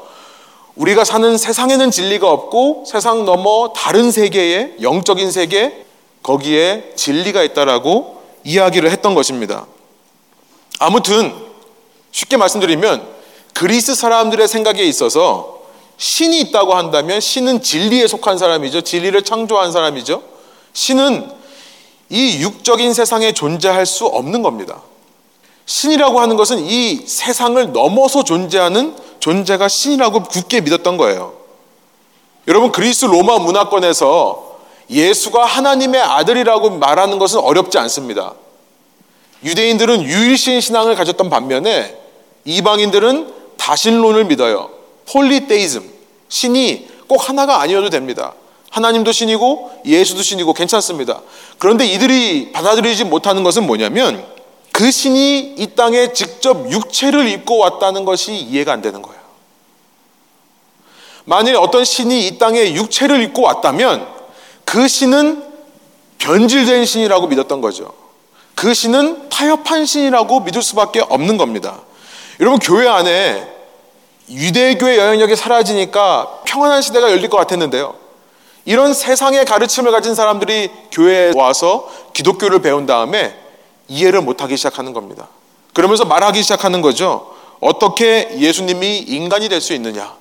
우리가 0.76 1.02
사는 1.02 1.36
세상에는 1.36 1.90
진리가 1.90 2.30
없고 2.30 2.84
세상 2.86 3.24
넘어 3.24 3.72
다른 3.74 4.12
세계에 4.12 4.76
영적인 4.82 5.32
세계 5.32 5.84
거기에 6.22 6.92
진리가 6.94 7.42
있다라고 7.42 8.22
이야기를 8.44 8.88
했던 8.88 9.16
것입니다. 9.16 9.66
아무튼 10.82 11.32
쉽게 12.10 12.36
말씀드리면 12.36 13.06
그리스 13.54 13.94
사람들의 13.94 14.48
생각에 14.48 14.82
있어서 14.82 15.60
신이 15.96 16.40
있다고 16.40 16.74
한다면 16.74 17.20
신은 17.20 17.62
진리에 17.62 18.08
속한 18.08 18.36
사람이죠. 18.36 18.80
진리를 18.80 19.22
창조한 19.22 19.70
사람이죠. 19.70 20.22
신은 20.72 21.30
이 22.08 22.42
육적인 22.42 22.94
세상에 22.94 23.32
존재할 23.32 23.86
수 23.86 24.06
없는 24.06 24.42
겁니다. 24.42 24.82
신이라고 25.66 26.20
하는 26.20 26.36
것은 26.36 26.58
이 26.58 27.06
세상을 27.06 27.72
넘어서 27.72 28.24
존재하는 28.24 28.96
존재가 29.20 29.68
신이라고 29.68 30.24
굳게 30.24 30.62
믿었던 30.62 30.96
거예요. 30.96 31.34
여러분, 32.48 32.72
그리스 32.72 33.04
로마 33.04 33.38
문화권에서 33.38 34.56
예수가 34.90 35.44
하나님의 35.44 36.02
아들이라고 36.02 36.70
말하는 36.70 37.20
것은 37.20 37.38
어렵지 37.38 37.78
않습니다. 37.78 38.34
유대인들은 39.44 40.04
유일신 40.04 40.60
신앙을 40.60 40.94
가졌던 40.94 41.30
반면에 41.30 41.96
이방인들은 42.44 43.32
다신론을 43.56 44.24
믿어요. 44.24 44.70
폴리테이즘. 45.10 45.90
신이 46.28 46.88
꼭 47.06 47.28
하나가 47.28 47.60
아니어도 47.60 47.90
됩니다. 47.90 48.34
하나님도 48.70 49.12
신이고 49.12 49.82
예수도 49.84 50.22
신이고 50.22 50.54
괜찮습니다. 50.54 51.20
그런데 51.58 51.84
이들이 51.84 52.52
받아들이지 52.52 53.04
못하는 53.04 53.42
것은 53.42 53.66
뭐냐면 53.66 54.24
그 54.72 54.90
신이 54.90 55.56
이 55.58 55.66
땅에 55.76 56.12
직접 56.14 56.70
육체를 56.72 57.28
입고 57.28 57.58
왔다는 57.58 58.04
것이 58.04 58.34
이해가 58.34 58.72
안 58.72 58.80
되는 58.80 59.02
거예요. 59.02 59.20
만일 61.24 61.56
어떤 61.56 61.84
신이 61.84 62.26
이 62.26 62.38
땅에 62.38 62.72
육체를 62.72 63.22
입고 63.22 63.42
왔다면 63.42 64.08
그 64.64 64.88
신은 64.88 65.44
변질된 66.18 66.86
신이라고 66.86 67.26
믿었던 67.26 67.60
거죠. 67.60 68.01
그 68.54 68.74
신은 68.74 69.28
타협한 69.28 69.86
신이라고 69.86 70.40
믿을 70.40 70.62
수밖에 70.62 71.00
없는 71.00 71.36
겁니다. 71.36 71.80
여러분 72.40 72.58
교회 72.58 72.88
안에 72.88 73.46
유대교의 74.30 74.98
영향력이 74.98 75.36
사라지니까 75.36 76.40
평안한 76.44 76.82
시대가 76.82 77.10
열릴 77.10 77.28
것 77.28 77.36
같았는데요. 77.38 77.94
이런 78.64 78.94
세상의 78.94 79.44
가르침을 79.44 79.90
가진 79.90 80.14
사람들이 80.14 80.70
교회에 80.92 81.32
와서 81.34 81.90
기독교를 82.12 82.62
배운 82.62 82.86
다음에 82.86 83.36
이해를 83.88 84.20
못하기 84.20 84.56
시작하는 84.56 84.92
겁니다. 84.92 85.28
그러면서 85.74 86.04
말하기 86.04 86.40
시작하는 86.42 86.80
거죠. 86.82 87.34
어떻게 87.60 88.30
예수님이 88.38 88.98
인간이 88.98 89.48
될 89.48 89.60
수 89.60 89.72
있느냐? 89.74 90.14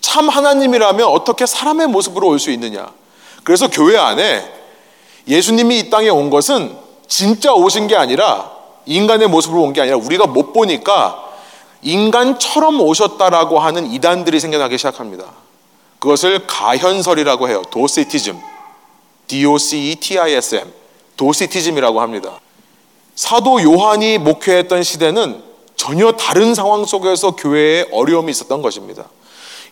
참 0.00 0.28
하나님이라면 0.28 1.06
어떻게 1.06 1.46
사람의 1.46 1.88
모습으로 1.88 2.28
올 2.28 2.38
수 2.38 2.50
있느냐? 2.50 2.86
그래서 3.42 3.68
교회 3.68 3.98
안에 3.98 4.50
예수님이 5.28 5.78
이 5.80 5.90
땅에 5.90 6.08
온 6.08 6.30
것은 6.30 6.76
진짜 7.08 7.52
오신 7.52 7.86
게 7.86 7.96
아니라 7.96 8.50
인간의 8.86 9.28
모습으로 9.28 9.62
온 9.62 9.72
게 9.72 9.80
아니라 9.80 9.96
우리가 9.96 10.26
못 10.26 10.52
보니까 10.52 11.22
인간처럼 11.82 12.80
오셨다라고 12.80 13.58
하는 13.58 13.90
이단들이 13.92 14.40
생겨나기 14.40 14.78
시작합니다. 14.78 15.24
그것을 15.98 16.46
가현설이라고 16.46 17.48
해요. 17.48 17.62
도시티즘. 17.70 18.38
D-O-C-E-T-I-S-M. 19.26 20.72
도시티즘이라고 21.16 22.00
합니다. 22.00 22.40
사도 23.14 23.62
요한이 23.62 24.18
목회했던 24.18 24.82
시대는 24.82 25.42
전혀 25.76 26.12
다른 26.12 26.54
상황 26.54 26.84
속에서 26.84 27.32
교회에 27.32 27.86
어려움이 27.92 28.30
있었던 28.30 28.62
것입니다. 28.62 29.04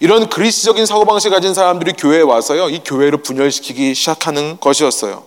이런 0.00 0.28
그리스적인 0.28 0.84
사고방식을 0.86 1.34
가진 1.34 1.54
사람들이 1.54 1.92
교회에 1.92 2.22
와서요, 2.22 2.68
이 2.70 2.80
교회를 2.84 3.22
분열시키기 3.22 3.94
시작하는 3.94 4.58
것이었어요. 4.58 5.22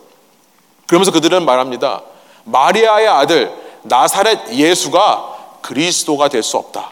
그러면서 0.88 1.12
그들은 1.12 1.46
말합니다. 1.46 2.02
마리아의 2.46 3.08
아들, 3.08 3.52
나사렛 3.84 4.52
예수가 4.54 5.36
그리스도가 5.62 6.28
될 6.28 6.44
수 6.44 6.58
없다. 6.58 6.92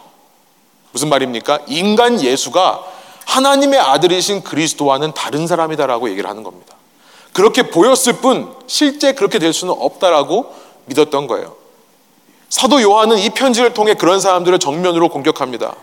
무슨 0.92 1.08
말입니까? 1.08 1.60
인간 1.66 2.20
예수가 2.20 2.84
하나님의 3.26 3.80
아들이신 3.80 4.42
그리스도와는 4.44 5.12
다른 5.12 5.46
사람이다라고 5.46 6.08
얘기를 6.10 6.28
하는 6.28 6.42
겁니다. 6.42 6.74
그렇게 7.32 7.64
보였을 7.64 8.14
뿐 8.14 8.54
실제 8.66 9.12
그렇게 9.12 9.38
될 9.38 9.52
수는 9.52 9.74
없다라고 9.76 10.54
믿었던 10.86 11.26
거예요. 11.26 11.56
사도 12.48 12.80
요한은 12.80 13.18
이 13.18 13.30
편지를 13.30 13.74
통해 13.74 13.94
그런 13.94 14.20
사람들을 14.20 14.60
정면으로 14.60 15.08
공격합니다. 15.08 15.74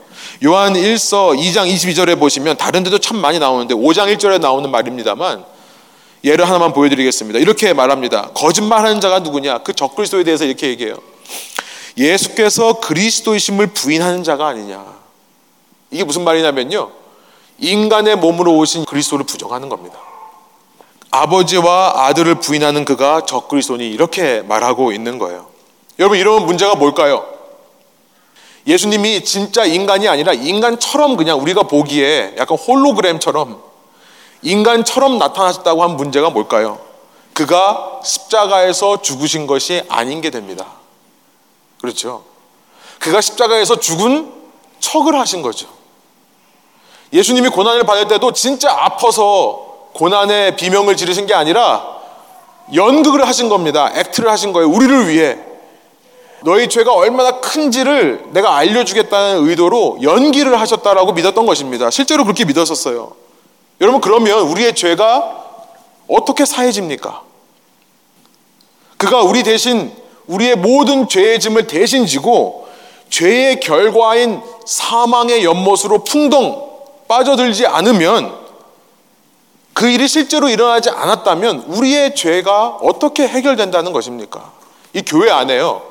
요한 0.45 0.73
1서 0.73 1.37
2장 1.37 1.69
22절에 1.69 2.17
보시면 2.17 2.55
다른 2.55 2.83
데도 2.83 2.99
참 2.99 3.17
많이 3.17 3.39
나오는데 3.39 3.73
5장 3.73 4.15
1절에 4.15 4.39
나오는 4.39 4.69
말입니다만 4.71 5.43
예를 6.23 6.47
하나만 6.47 6.73
보여드리겠습니다. 6.73 7.39
이렇게 7.39 7.73
말합니다. 7.73 8.31
거짓말하는 8.33 9.01
자가 9.01 9.19
누구냐? 9.19 9.59
그 9.59 9.73
적그리스도에 9.73 10.23
대해서 10.23 10.45
이렇게 10.45 10.67
얘기해요. 10.67 10.95
예수께서 11.97 12.79
그리스도이심을 12.79 13.67
부인하는 13.67 14.23
자가 14.23 14.47
아니냐. 14.47 14.85
이게 15.89 16.03
무슨 16.03 16.23
말이냐면요. 16.23 16.91
인간의 17.57 18.17
몸으로 18.17 18.57
오신 18.57 18.85
그리스도를 18.85 19.25
부정하는 19.25 19.69
겁니다. 19.69 19.97
아버지와 21.11 22.07
아들을 22.07 22.35
부인하는 22.35 22.85
그가 22.85 23.25
적그리스도니 23.25 23.89
이렇게 23.89 24.41
말하고 24.41 24.93
있는 24.93 25.19
거예요. 25.19 25.47
여러분 25.99 26.17
이런 26.17 26.45
문제가 26.45 26.75
뭘까요? 26.75 27.25
예수님이 28.65 29.23
진짜 29.23 29.65
인간이 29.65 30.07
아니라 30.07 30.33
인간처럼 30.33 31.17
그냥 31.17 31.39
우리가 31.41 31.63
보기에 31.63 32.35
약간 32.37 32.57
홀로그램처럼 32.57 33.70
인간처럼 34.41 35.17
나타나셨다고 35.17 35.83
한 35.83 35.95
문제가 35.95 36.29
뭘까요? 36.29 36.79
그가 37.33 38.01
십자가에서 38.03 39.01
죽으신 39.01 39.47
것이 39.47 39.83
아닌 39.87 40.21
게 40.21 40.29
됩니다. 40.29 40.65
그렇죠? 41.79 42.23
그가 42.99 43.21
십자가에서 43.21 43.77
죽은 43.79 44.31
척을 44.79 45.17
하신 45.19 45.41
거죠. 45.41 45.67
예수님이 47.13 47.49
고난을 47.49 47.83
받을 47.83 48.07
때도 48.07 48.31
진짜 48.33 48.71
아파서 48.71 49.89
고난의 49.93 50.55
비명을 50.55 50.95
지르신 50.95 51.25
게 51.25 51.33
아니라 51.33 51.99
연극을 52.73 53.27
하신 53.27 53.49
겁니다. 53.49 53.91
액트를 53.93 54.31
하신 54.31 54.53
거예요. 54.53 54.69
우리를 54.69 55.09
위해. 55.09 55.37
너희 56.43 56.69
죄가 56.69 56.93
얼마나 56.93 57.39
큰지를 57.39 58.29
내가 58.31 58.55
알려주겠다는 58.55 59.47
의도로 59.47 59.99
연기를 60.01 60.59
하셨다라고 60.59 61.13
믿었던 61.13 61.45
것입니다. 61.45 61.89
실제로 61.91 62.23
그렇게 62.23 62.45
믿었었어요. 62.45 63.13
여러분, 63.81 63.99
그러면 63.99 64.41
우리의 64.41 64.75
죄가 64.75 65.43
어떻게 66.07 66.45
사해집니까? 66.45 67.23
그가 68.97 69.23
우리 69.23 69.41
대신 69.41 69.91
우리의 70.27 70.55
모든 70.55 71.09
죄의 71.09 71.39
짐을 71.39 71.65
대신 71.65 72.05
지고 72.05 72.67
죄의 73.09 73.59
결과인 73.59 74.41
사망의 74.65 75.43
연못으로 75.43 76.03
풍덩 76.03 76.69
빠져들지 77.07 77.65
않으면 77.65 78.39
그 79.73 79.89
일이 79.89 80.07
실제로 80.07 80.47
일어나지 80.47 80.89
않았다면 80.89 81.65
우리의 81.67 82.15
죄가 82.15 82.77
어떻게 82.81 83.27
해결된다는 83.27 83.91
것입니까? 83.93 84.51
이 84.93 85.01
교회 85.01 85.31
안에요. 85.31 85.81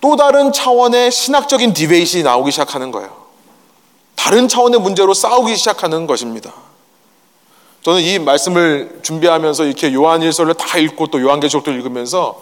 또 0.00 0.16
다른 0.16 0.52
차원의 0.52 1.12
신학적인 1.12 1.72
디베이트이 1.72 2.22
나오기 2.22 2.50
시작하는 2.50 2.90
거예요. 2.90 3.25
다른 4.16 4.48
차원의 4.48 4.80
문제로 4.80 5.14
싸우기 5.14 5.56
시작하는 5.56 6.06
것입니다. 6.06 6.52
저는 7.82 8.00
이 8.00 8.18
말씀을 8.18 8.98
준비하면서 9.02 9.64
이렇게 9.64 9.92
요한일서를 9.92 10.54
다 10.54 10.78
읽고 10.78 11.06
또 11.08 11.20
요한계시록도 11.20 11.70
읽으면서 11.70 12.40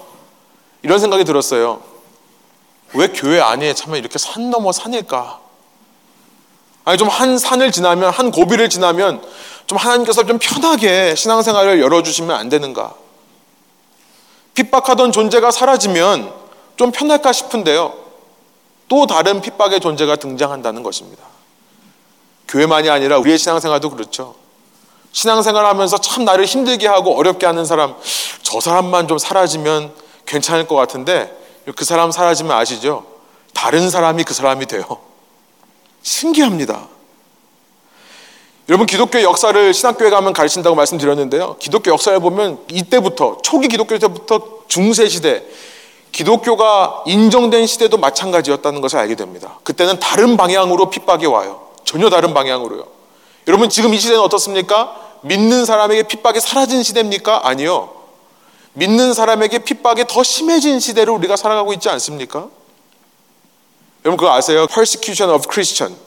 이런 0.82 0.98
생각이 0.98 1.24
들었어요. 1.24 1.82
왜 2.94 3.08
교회 3.08 3.40
안에 3.40 3.74
참 3.74 3.94
이렇게 3.96 4.18
산 4.18 4.50
넘어 4.50 4.72
산일까? 4.72 5.40
아니 6.86 6.98
좀 6.98 7.08
한 7.08 7.38
산을 7.38 7.72
지나면 7.72 8.10
한 8.10 8.30
고비를 8.30 8.68
지나면 8.68 9.22
좀 9.66 9.78
하나님께서 9.78 10.24
좀 10.24 10.38
편하게 10.38 11.14
신앙생활을 11.14 11.80
열어주시면 11.80 12.34
안 12.34 12.48
되는가? 12.48 12.94
핍박하던 14.54 15.12
존재가 15.12 15.50
사라지면 15.50 16.32
좀 16.76 16.92
편할까 16.92 17.32
싶은데요. 17.32 17.94
또 18.88 19.06
다른 19.06 19.40
핍박의 19.40 19.80
존재가 19.80 20.16
등장한다는 20.16 20.82
것입니다. 20.82 21.33
교회만이 22.54 22.88
아니라 22.88 23.18
우리의 23.18 23.36
신앙생활도 23.36 23.90
그렇죠. 23.90 24.36
신앙생활 25.10 25.66
하면서 25.66 25.98
참 25.98 26.24
나를 26.24 26.44
힘들게 26.44 26.86
하고 26.86 27.16
어렵게 27.18 27.46
하는 27.46 27.64
사람, 27.64 27.96
저 28.42 28.60
사람만 28.60 29.08
좀 29.08 29.18
사라지면 29.18 29.92
괜찮을 30.24 30.68
것 30.68 30.76
같은데 30.76 31.36
그 31.74 31.84
사람 31.84 32.12
사라지면 32.12 32.56
아시죠? 32.56 33.06
다른 33.54 33.90
사람이 33.90 34.22
그 34.22 34.34
사람이 34.34 34.66
돼요. 34.66 34.84
신기합니다. 36.02 36.86
여러분 38.68 38.86
기독교 38.86 39.20
역사를 39.20 39.74
신학교에 39.74 40.10
가면 40.10 40.32
가르친다고 40.32 40.76
말씀드렸는데요. 40.76 41.56
기독교 41.58 41.90
역사를 41.90 42.18
보면 42.20 42.60
이때부터 42.70 43.38
초기 43.42 43.66
기독교 43.66 43.98
때부터 43.98 44.60
중세 44.68 45.08
시대 45.08 45.44
기독교가 46.12 47.02
인정된 47.06 47.66
시대도 47.66 47.96
마찬가지였다는 47.96 48.80
것을 48.80 49.00
알게 49.00 49.16
됩니다. 49.16 49.58
그때는 49.64 49.98
다른 49.98 50.36
방향으로 50.36 50.88
핍박이 50.88 51.26
와요. 51.26 51.64
전혀 51.84 52.10
다른 52.10 52.34
방향으로요. 52.34 52.86
여러분 53.46 53.68
지금 53.68 53.94
이 53.94 53.98
시대는 53.98 54.20
어떻습니까? 54.20 54.96
믿는 55.22 55.64
사람에게 55.64 56.04
핍박이 56.04 56.40
사라진 56.40 56.82
시대입니까? 56.82 57.46
아니요. 57.48 57.94
믿는 58.74 59.14
사람에게 59.14 59.60
핍박이 59.60 60.04
더 60.08 60.22
심해진 60.22 60.80
시대로 60.80 61.14
우리가 61.14 61.36
살아가고 61.36 61.72
있지 61.74 61.88
않습니까? 61.88 62.48
여러분 64.04 64.16
그거 64.18 64.32
아세요? 64.32 64.66
Persecution 64.66 65.34
of 65.34 65.46
Christian. 65.50 65.98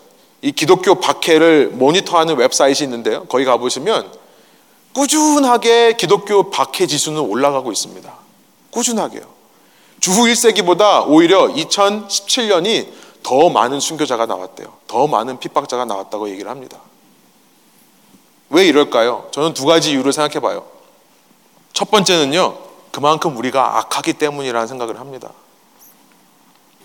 이 0.42 0.52
기독교 0.52 0.96
박해를 0.96 1.70
모니터하는 1.74 2.38
웹사이트이 2.38 2.86
있는데요. 2.86 3.26
거기 3.26 3.46
가보시면 3.46 4.12
꾸준하게 4.94 5.94
기독교 5.94 6.50
박해 6.50 6.86
지수는 6.86 7.22
올라가고 7.22 7.72
있습니다. 7.72 8.12
꾸준하게요. 8.72 9.24
주후 10.00 10.26
1세기보다 10.26 11.08
오히려 11.08 11.48
2017년이 11.48 12.88
더 13.28 13.50
많은 13.50 13.82
순교자가 13.82 14.26
나왔대요. 14.26 14.72
더 14.88 15.06
많은 15.06 15.38
핍박자가 15.40 15.84
나왔다고 15.84 16.30
얘기를 16.30 16.50
합니다. 16.50 16.78
왜 18.50 18.66
이럴까요? 18.66 19.28
저는 19.32 19.54
두 19.54 19.66
가지 19.66 19.92
이유를 19.92 20.14
생각해 20.14 20.40
봐요. 20.40 20.64
첫 21.74 21.92
번째는요, 21.92 22.58
그만큼 22.90 23.36
우리가 23.36 23.80
악하기 23.80 24.14
때문이라는 24.14 24.66
생각을 24.68 25.02
합니다. 25.02 25.34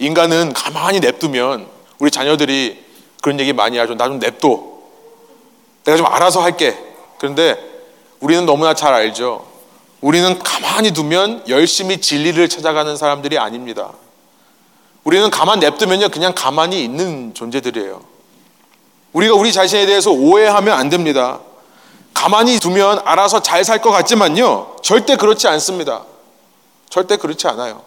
인간은 0.01 0.53
가만히 0.53 0.99
냅두면 0.99 1.69
우리 2.01 2.11
자녀들이 2.11 2.87
그런 3.23 3.39
얘기 3.39 3.53
많이 3.53 3.79
하죠. 3.79 3.95
나 3.95 4.09
좀 4.09 4.19
냅둬. 4.19 4.65
내가 5.85 5.97
좀 5.97 6.07
알아서 6.07 6.43
할게. 6.43 6.77
그런데 7.19 7.57
우리는 8.19 8.45
너무나 8.47 8.75
잘 8.75 8.93
알죠. 8.95 9.47
우리는 10.01 10.37
가만히 10.41 10.91
두면 10.91 11.45
열심히 11.49 12.01
진리를 12.01 12.49
찾아가는 12.49 12.97
사람들이 12.97 13.39
아닙니다. 13.39 13.93
우리는 15.05 15.31
가만 15.31 15.61
냅두면요. 15.61 16.09
그냥 16.11 16.33
가만히 16.35 16.83
있는 16.85 17.35
존재들이에요. 17.35 18.03
우리가 19.13 19.35
우리 19.35 19.53
자신에 19.53 19.87
대해서 19.87 20.11
오해하면 20.11 20.79
안 20.79 20.89
됩니다. 20.89 21.41
가만히 22.15 22.59
두면 22.61 23.01
알아서 23.05 23.41
잘 23.43 23.65
살 23.65 23.81
것 23.81 23.91
같지만요. 23.91 24.77
절대 24.83 25.17
그렇지 25.17 25.49
않습니다. 25.49 26.05
절대 26.89 27.17
그렇지 27.17 27.49
않아요. 27.49 27.83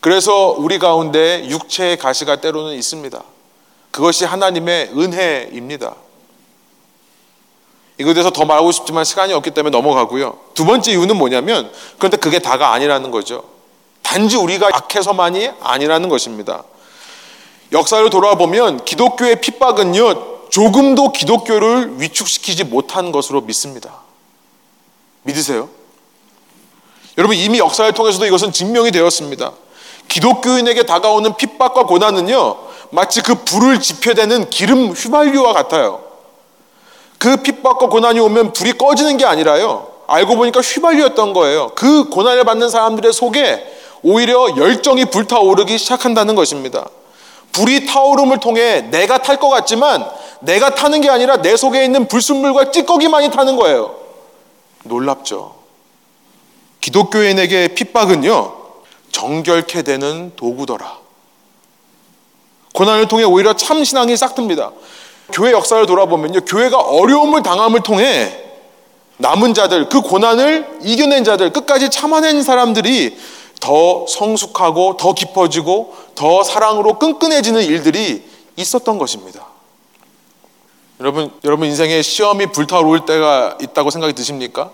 그래서 0.00 0.48
우리 0.58 0.78
가운데 0.78 1.46
육체의 1.48 1.96
가시가 1.96 2.36
때로는 2.40 2.74
있습니다. 2.74 3.22
그것이 3.90 4.24
하나님의 4.24 4.90
은혜입니다. 4.96 5.94
이거에 7.98 8.14
대해서 8.14 8.30
더 8.30 8.44
말하고 8.44 8.72
싶지만 8.72 9.04
시간이 9.04 9.32
없기 9.32 9.52
때문에 9.52 9.76
넘어가고요. 9.76 10.38
두 10.54 10.64
번째 10.64 10.90
이유는 10.90 11.16
뭐냐면 11.16 11.70
그런데 11.98 12.16
그게 12.16 12.40
다가 12.40 12.72
아니라는 12.72 13.10
거죠. 13.10 13.44
단지 14.02 14.36
우리가 14.36 14.68
악해서만이 14.72 15.50
아니라는 15.60 16.08
것입니다. 16.08 16.64
역사를 17.72 18.08
돌아보면 18.10 18.84
기독교의 18.84 19.40
핍박은요 19.40 20.50
조금도 20.50 21.12
기독교를 21.12 22.00
위축시키지 22.00 22.64
못한 22.64 23.10
것으로 23.10 23.40
믿습니다. 23.40 24.00
믿으세요? 25.22 25.70
여러분 27.16 27.36
이미 27.36 27.58
역사를 27.58 27.90
통해서도 27.92 28.26
이것은 28.26 28.52
증명이 28.52 28.90
되었습니다. 28.90 29.52
기독교인에게 30.08 30.82
다가오는 30.82 31.36
핍박과 31.36 31.84
고난은요, 31.84 32.58
마치 32.90 33.22
그 33.22 33.34
불을 33.34 33.80
지펴대는 33.80 34.50
기름 34.50 34.90
휘발유와 34.90 35.54
같아요. 35.54 36.02
그 37.18 37.36
핍박과 37.36 37.86
고난이 37.86 38.20
오면 38.20 38.52
불이 38.52 38.72
꺼지는 38.72 39.16
게 39.16 39.24
아니라요, 39.24 39.88
알고 40.06 40.36
보니까 40.36 40.60
휘발유였던 40.60 41.32
거예요. 41.32 41.70
그 41.74 42.10
고난을 42.10 42.44
받는 42.44 42.68
사람들의 42.68 43.12
속에 43.12 43.64
오히려 44.02 44.56
열정이 44.56 45.06
불타오르기 45.06 45.78
시작한다는 45.78 46.34
것입니다. 46.34 46.88
불이 47.52 47.86
타오름을 47.86 48.40
통해 48.40 48.82
내가 48.90 49.18
탈 49.18 49.36
것 49.36 49.48
같지만 49.48 50.08
내가 50.40 50.74
타는 50.74 51.00
게 51.00 51.10
아니라 51.10 51.42
내 51.42 51.56
속에 51.56 51.84
있는 51.84 52.08
불순물과 52.08 52.70
찌꺼기만이 52.70 53.30
타는 53.30 53.56
거예요. 53.56 53.94
놀랍죠. 54.84 55.54
기독교인에게 56.80 57.68
핍박은요, 57.68 58.56
정결케 59.12 59.82
되는 59.82 60.32
도구더라. 60.34 60.98
고난을 62.74 63.06
통해 63.06 63.24
오히려 63.24 63.54
참 63.54 63.84
신앙이 63.84 64.16
싹듭니다. 64.16 64.72
교회 65.32 65.52
역사를 65.52 65.84
돌아보면요. 65.86 66.40
교회가 66.40 66.78
어려움을 66.78 67.42
당함을 67.42 67.82
통해 67.82 68.36
남은 69.18 69.54
자들, 69.54 69.88
그 69.88 70.00
고난을 70.00 70.78
이겨낸 70.82 71.22
자들, 71.22 71.52
끝까지 71.52 71.90
참아낸 71.90 72.42
사람들이 72.42 73.16
더 73.62 74.04
성숙하고 74.08 74.96
더 74.96 75.14
깊어지고 75.14 75.94
더 76.16 76.42
사랑으로 76.42 76.98
끈끈해지는 76.98 77.62
일들이 77.62 78.28
있었던 78.56 78.98
것입니다. 78.98 79.46
여러분, 80.98 81.30
여러분 81.44 81.68
인생에 81.68 82.02
시험이 82.02 82.46
불타오를 82.46 83.06
때가 83.06 83.58
있다고 83.62 83.90
생각이 83.90 84.14
드십니까? 84.14 84.72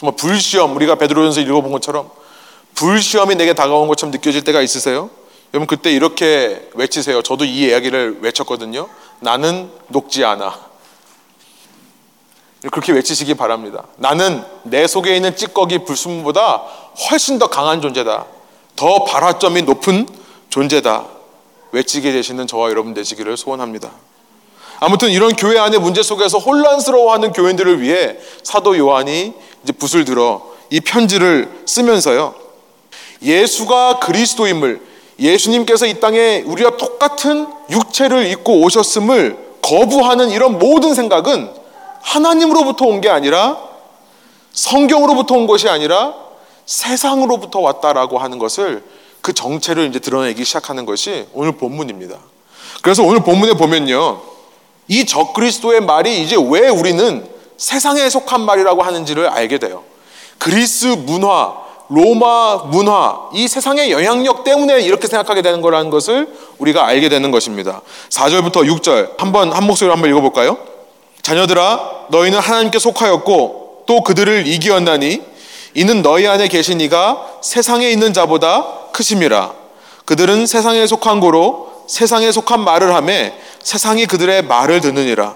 정말 0.00 0.16
불시험, 0.16 0.74
우리가 0.74 0.96
베드로전서 0.96 1.40
읽어본 1.42 1.70
것처럼 1.70 2.10
불시험이 2.74 3.36
내게 3.36 3.54
다가온 3.54 3.86
것처럼 3.86 4.10
느껴질 4.10 4.42
때가 4.42 4.60
있으세요? 4.60 5.08
여러분 5.54 5.68
그때 5.68 5.92
이렇게 5.92 6.68
외치세요. 6.74 7.22
저도 7.22 7.44
이 7.44 7.68
이야기를 7.68 8.18
외쳤거든요. 8.22 8.88
나는 9.20 9.70
녹지 9.86 10.24
않아. 10.24 10.65
그렇게 12.70 12.92
외치시기 12.92 13.34
바랍니다. 13.34 13.84
나는 13.96 14.42
내 14.64 14.86
속에 14.86 15.14
있는 15.14 15.36
찌꺼기 15.36 15.84
불순보다 15.84 16.64
훨씬 17.10 17.38
더 17.38 17.48
강한 17.48 17.80
존재다. 17.80 18.26
더 18.74 19.04
발화점이 19.04 19.62
높은 19.62 20.06
존재다. 20.50 21.06
외치게 21.72 22.12
되시는 22.12 22.46
저와 22.46 22.70
여러분 22.70 22.94
되시기를 22.94 23.36
소원합니다. 23.36 23.90
아무튼 24.80 25.10
이런 25.10 25.34
교회 25.34 25.58
안의 25.58 25.80
문제 25.80 26.02
속에서 26.02 26.38
혼란스러워하는 26.38 27.32
교인들을 27.32 27.80
위해 27.80 28.16
사도 28.42 28.76
요한이 28.76 29.32
이제 29.62 29.72
붓을 29.72 30.04
들어 30.04 30.42
이 30.70 30.80
편지를 30.80 31.50
쓰면서요. 31.66 32.34
예수가 33.22 34.00
그리스도임을 34.00 34.80
예수님께서 35.18 35.86
이 35.86 35.98
땅에 36.00 36.42
우리와 36.44 36.76
똑같은 36.76 37.46
육체를 37.70 38.26
입고 38.26 38.60
오셨음을 38.60 39.38
거부하는 39.62 40.30
이런 40.30 40.58
모든 40.58 40.94
생각은 40.94 41.65
하나님으로부터 42.06 42.86
온 42.86 43.00
게 43.00 43.08
아니라 43.10 43.58
성경으로부터 44.52 45.34
온 45.34 45.46
것이 45.46 45.68
아니라 45.68 46.14
세상으로부터 46.64 47.60
왔다라고 47.60 48.18
하는 48.18 48.38
것을 48.38 48.82
그 49.20 49.32
정체를 49.32 49.88
이제 49.88 49.98
드러내기 49.98 50.44
시작하는 50.44 50.86
것이 50.86 51.26
오늘 51.34 51.52
본문입니다. 51.52 52.16
그래서 52.82 53.02
오늘 53.02 53.20
본문에 53.20 53.54
보면요. 53.54 54.20
이 54.88 55.04
적그리스도의 55.04 55.80
말이 55.80 56.22
이제 56.22 56.36
왜 56.36 56.68
우리는 56.68 57.28
세상에 57.56 58.08
속한 58.08 58.40
말이라고 58.42 58.82
하는지를 58.82 59.28
알게 59.28 59.58
돼요. 59.58 59.82
그리스 60.38 60.86
문화, 60.86 61.54
로마 61.88 62.56
문화, 62.66 63.28
이 63.34 63.48
세상의 63.48 63.90
영향력 63.90 64.44
때문에 64.44 64.80
이렇게 64.80 65.08
생각하게 65.08 65.42
되는 65.42 65.60
거라는 65.60 65.90
것을 65.90 66.28
우리가 66.58 66.86
알게 66.86 67.08
되는 67.08 67.30
것입니다. 67.30 67.82
4절부터 68.10 68.64
6절 68.68 69.18
한번 69.18 69.52
한 69.52 69.64
목소리로 69.64 69.92
한번 69.92 70.10
읽어 70.10 70.20
볼까요? 70.20 70.56
자녀들아 71.26 72.06
너희는 72.10 72.38
하나님께 72.38 72.78
속하였고 72.78 73.82
또 73.84 74.02
그들을 74.04 74.46
이기었나니 74.46 75.22
이는 75.74 76.00
너희 76.00 76.24
안에 76.28 76.46
계신 76.46 76.80
이가 76.80 77.26
세상에 77.42 77.90
있는 77.90 78.12
자보다 78.12 78.64
크심이라. 78.92 79.52
그들은 80.04 80.46
세상에 80.46 80.86
속한 80.86 81.18
고로 81.18 81.82
세상에 81.88 82.30
속한 82.30 82.60
말을 82.60 82.94
하매 82.94 83.34
세상이 83.60 84.06
그들의 84.06 84.42
말을 84.42 84.80
듣느니라. 84.80 85.34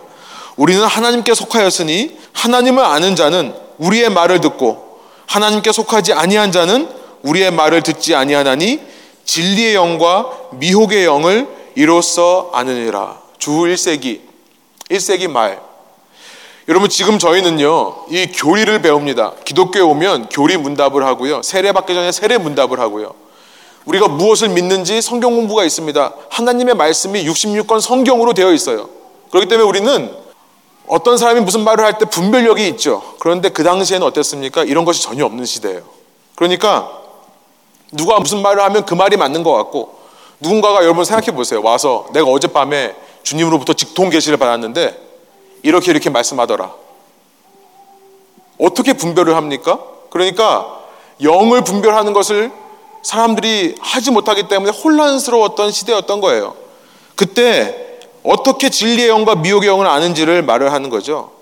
우리는 0.55 0.81
하나님께 0.85 1.35
속하였으니 1.35 2.17
하나님을 2.35 2.85
아는 2.85 3.17
자는 3.17 3.53
우리의 3.79 4.11
말을 4.11 4.41
듣고 4.41 5.01
하나님께 5.27 5.73
속하지 5.73 6.13
아니한 6.13 6.53
자는 6.53 6.89
우리의 7.23 7.51
말을 7.51 7.83
듣지 7.83 8.15
아니하나니 8.15 8.79
진리의 9.25 9.75
영과 9.75 10.31
미혹의 10.53 11.05
영을 11.05 11.49
이로써 11.75 12.51
아느니라. 12.55 13.19
주 13.41 13.51
1세기 13.51 14.21
1세기 14.89 15.29
말 15.29 15.70
여러분 16.71 16.89
지금 16.89 17.19
저희는요 17.19 18.07
이 18.11 18.29
교리를 18.29 18.81
배웁니다. 18.81 19.33
기독교에 19.45 19.83
오면 19.83 20.29
교리 20.29 20.57
문답을 20.57 21.05
하고요. 21.05 21.43
세례 21.43 21.73
받기 21.73 21.93
전에 21.93 22.13
세례 22.13 22.39
문답을 22.39 22.79
하고요. 22.79 23.13
우리가 23.87 24.07
무엇을 24.07 24.51
믿는지 24.51 25.03
성경 25.03 25.35
공부가 25.35 25.65
있습니다. 25.65 26.15
하나님의 26.29 26.77
말씀이 26.77 27.27
66권 27.27 27.81
성경으로 27.81 28.35
되어 28.35 28.53
있어요. 28.53 28.89
그렇기 29.31 29.49
때문에 29.49 29.69
우리는 29.69 30.15
어떤 30.87 31.19
사람이 31.19 31.41
무슨 31.41 31.65
말을 31.65 31.85
할 31.85 31.99
때 31.99 32.05
분별력이 32.05 32.69
있죠. 32.69 33.03
그런데 33.19 33.49
그 33.49 33.65
당시에는 33.65 34.07
어땠습니까? 34.07 34.63
이런 34.63 34.85
것이 34.85 35.03
전혀 35.03 35.25
없는 35.27 35.45
시대예요. 35.47 35.83
그러니까 36.37 36.89
누가 37.91 38.21
무슨 38.21 38.43
말을 38.43 38.63
하면 38.63 38.87
그 38.87 38.95
말이 38.95 39.17
맞는 39.17 39.43
것 39.43 39.53
같고 39.55 39.99
누군가가 40.39 40.85
여러분 40.85 41.05
생각해 41.05 41.33
보세요. 41.33 41.63
와서 41.65 42.07
내가 42.13 42.29
어젯밤에 42.29 42.95
주님으로부터 43.25 43.73
직통 43.73 44.09
계시를 44.09 44.39
받았는데 44.39 45.10
이렇게 45.63 45.91
이렇게 45.91 46.11
말씀하더라. 46.11 46.73
어떻게 48.59 48.93
분별을 48.93 49.35
합니까? 49.37 49.79
그러니까 50.11 50.81
영을 51.23 51.63
분별하는 51.63 52.13
것을 52.13 52.53
사람들이 53.03 53.77
하지 53.81 54.11
못하기 54.11 54.49
때문에 54.49 54.73
혼란스러웠던 54.73 55.71
시대였던 55.71 56.21
거예요. 56.21 56.55
그때 57.15 57.99
어떻게 58.23 58.69
진리의 58.69 59.09
영과 59.09 59.35
미혹의 59.35 59.69
영을 59.69 59.87
아는지를 59.87 60.43
말을 60.43 60.73
하는 60.73 60.91
거죠. 60.91 61.33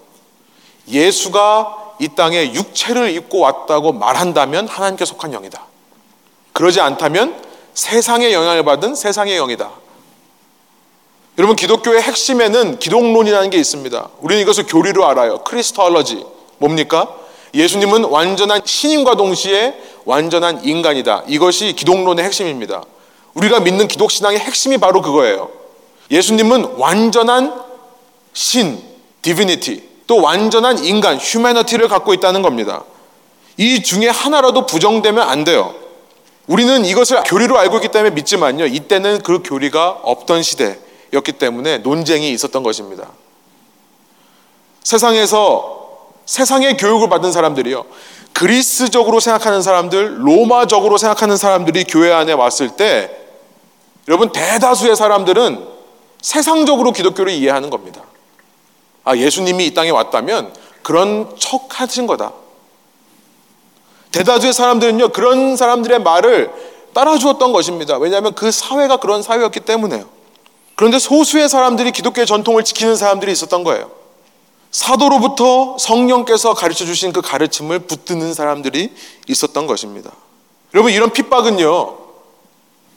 예수가 0.88 1.94
이 2.00 2.08
땅에 2.14 2.52
육체를 2.54 3.10
입고 3.10 3.40
왔다고 3.40 3.92
말한다면 3.92 4.68
하나님께 4.68 5.04
속한 5.04 5.32
영이다. 5.32 5.64
그러지 6.52 6.80
않다면 6.80 7.42
세상의 7.74 8.32
영향을 8.32 8.64
받은 8.64 8.94
세상의 8.94 9.36
영이다. 9.36 9.70
여러분 11.38 11.54
기독교의 11.54 12.02
핵심에는 12.02 12.80
기독론이라는 12.80 13.50
게 13.50 13.58
있습니다. 13.58 14.08
우리는 14.18 14.42
이것을 14.42 14.66
교리로 14.66 15.06
알아요. 15.06 15.38
크리스톨러지 15.44 16.24
뭡니까? 16.58 17.08
예수님은 17.54 18.04
완전한 18.04 18.60
신인과 18.64 19.14
동시에 19.14 19.74
완전한 20.04 20.64
인간이다. 20.64 21.22
이것이 21.28 21.74
기독론의 21.74 22.24
핵심입니다. 22.24 22.82
우리가 23.34 23.60
믿는 23.60 23.86
기독 23.86 24.10
신앙의 24.10 24.40
핵심이 24.40 24.78
바로 24.78 25.00
그거예요. 25.00 25.50
예수님은 26.10 26.74
완전한 26.76 27.54
신, 28.32 28.82
디비니티, 29.22 29.88
또 30.08 30.20
완전한 30.20 30.84
인간, 30.84 31.18
휴메너티를 31.18 31.86
갖고 31.86 32.14
있다는 32.14 32.42
겁니다. 32.42 32.82
이 33.56 33.82
중에 33.82 34.08
하나라도 34.08 34.66
부정되면 34.66 35.28
안 35.28 35.44
돼요. 35.44 35.72
우리는 36.48 36.84
이것을 36.84 37.22
교리로 37.24 37.58
알고 37.58 37.76
있기 37.76 37.88
때문에 37.88 38.12
믿지만요. 38.14 38.66
이때는 38.66 39.20
그 39.22 39.42
교리가 39.44 40.00
없던 40.02 40.42
시대, 40.42 40.78
였기 41.12 41.32
때문에 41.32 41.78
논쟁이 41.78 42.30
있었던 42.32 42.62
것입니다. 42.62 43.08
세상에서 44.84 45.78
세상의 46.26 46.76
교육을 46.76 47.08
받은 47.08 47.32
사람들이요. 47.32 47.84
그리스적으로 48.32 49.20
생각하는 49.20 49.62
사람들, 49.62 50.26
로마적으로 50.26 50.98
생각하는 50.98 51.36
사람들이 51.36 51.84
교회 51.84 52.12
안에 52.12 52.32
왔을 52.32 52.76
때 52.76 53.10
여러분 54.06 54.30
대다수의 54.32 54.96
사람들은 54.96 55.66
세상적으로 56.20 56.92
기독교를 56.92 57.32
이해하는 57.32 57.70
겁니다. 57.70 58.02
아, 59.04 59.16
예수님이 59.16 59.66
이 59.66 59.74
땅에 59.74 59.90
왔다면 59.90 60.54
그런 60.82 61.34
척 61.38 61.80
하신 61.80 62.06
거다. 62.06 62.32
대다수의 64.12 64.52
사람들은요, 64.52 65.10
그런 65.10 65.56
사람들의 65.56 66.00
말을 66.00 66.50
따라주었던 66.94 67.52
것입니다. 67.52 67.98
왜냐하면 67.98 68.34
그 68.34 68.50
사회가 68.50 68.96
그런 68.98 69.22
사회였기 69.22 69.60
때문에요. 69.60 70.17
그런데 70.78 71.00
소수의 71.00 71.48
사람들이 71.48 71.90
기독교의 71.90 72.24
전통을 72.24 72.62
지키는 72.62 72.94
사람들이 72.94 73.32
있었던 73.32 73.64
거예요. 73.64 73.90
사도로부터 74.70 75.76
성령께서 75.76 76.54
가르쳐 76.54 76.84
주신 76.84 77.12
그 77.12 77.20
가르침을 77.20 77.80
붙드는 77.80 78.32
사람들이 78.32 78.92
있었던 79.26 79.66
것입니다. 79.66 80.12
여러분, 80.74 80.92
이런 80.92 81.12
핍박은요, 81.12 81.96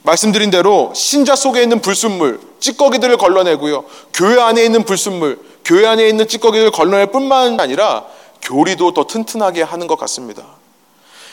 말씀드린 0.03 0.51
대로 0.51 0.91
신자 0.93 1.35
속에 1.35 1.63
있는 1.63 1.81
불순물, 1.81 2.39
찌꺼기들을 2.59 3.17
걸러내고요, 3.17 3.85
교회 4.13 4.39
안에 4.39 4.63
있는 4.63 4.83
불순물, 4.83 5.39
교회 5.65 5.87
안에 5.87 6.07
있는 6.07 6.27
찌꺼기들을 6.27 6.69
걸러낼 6.69 7.07
뿐만 7.07 7.59
아니라 7.59 8.05
교리도 8.43 8.93
더 8.93 9.05
튼튼하게 9.05 9.63
하는 9.63 9.87
것 9.87 9.97
같습니다. 9.97 10.43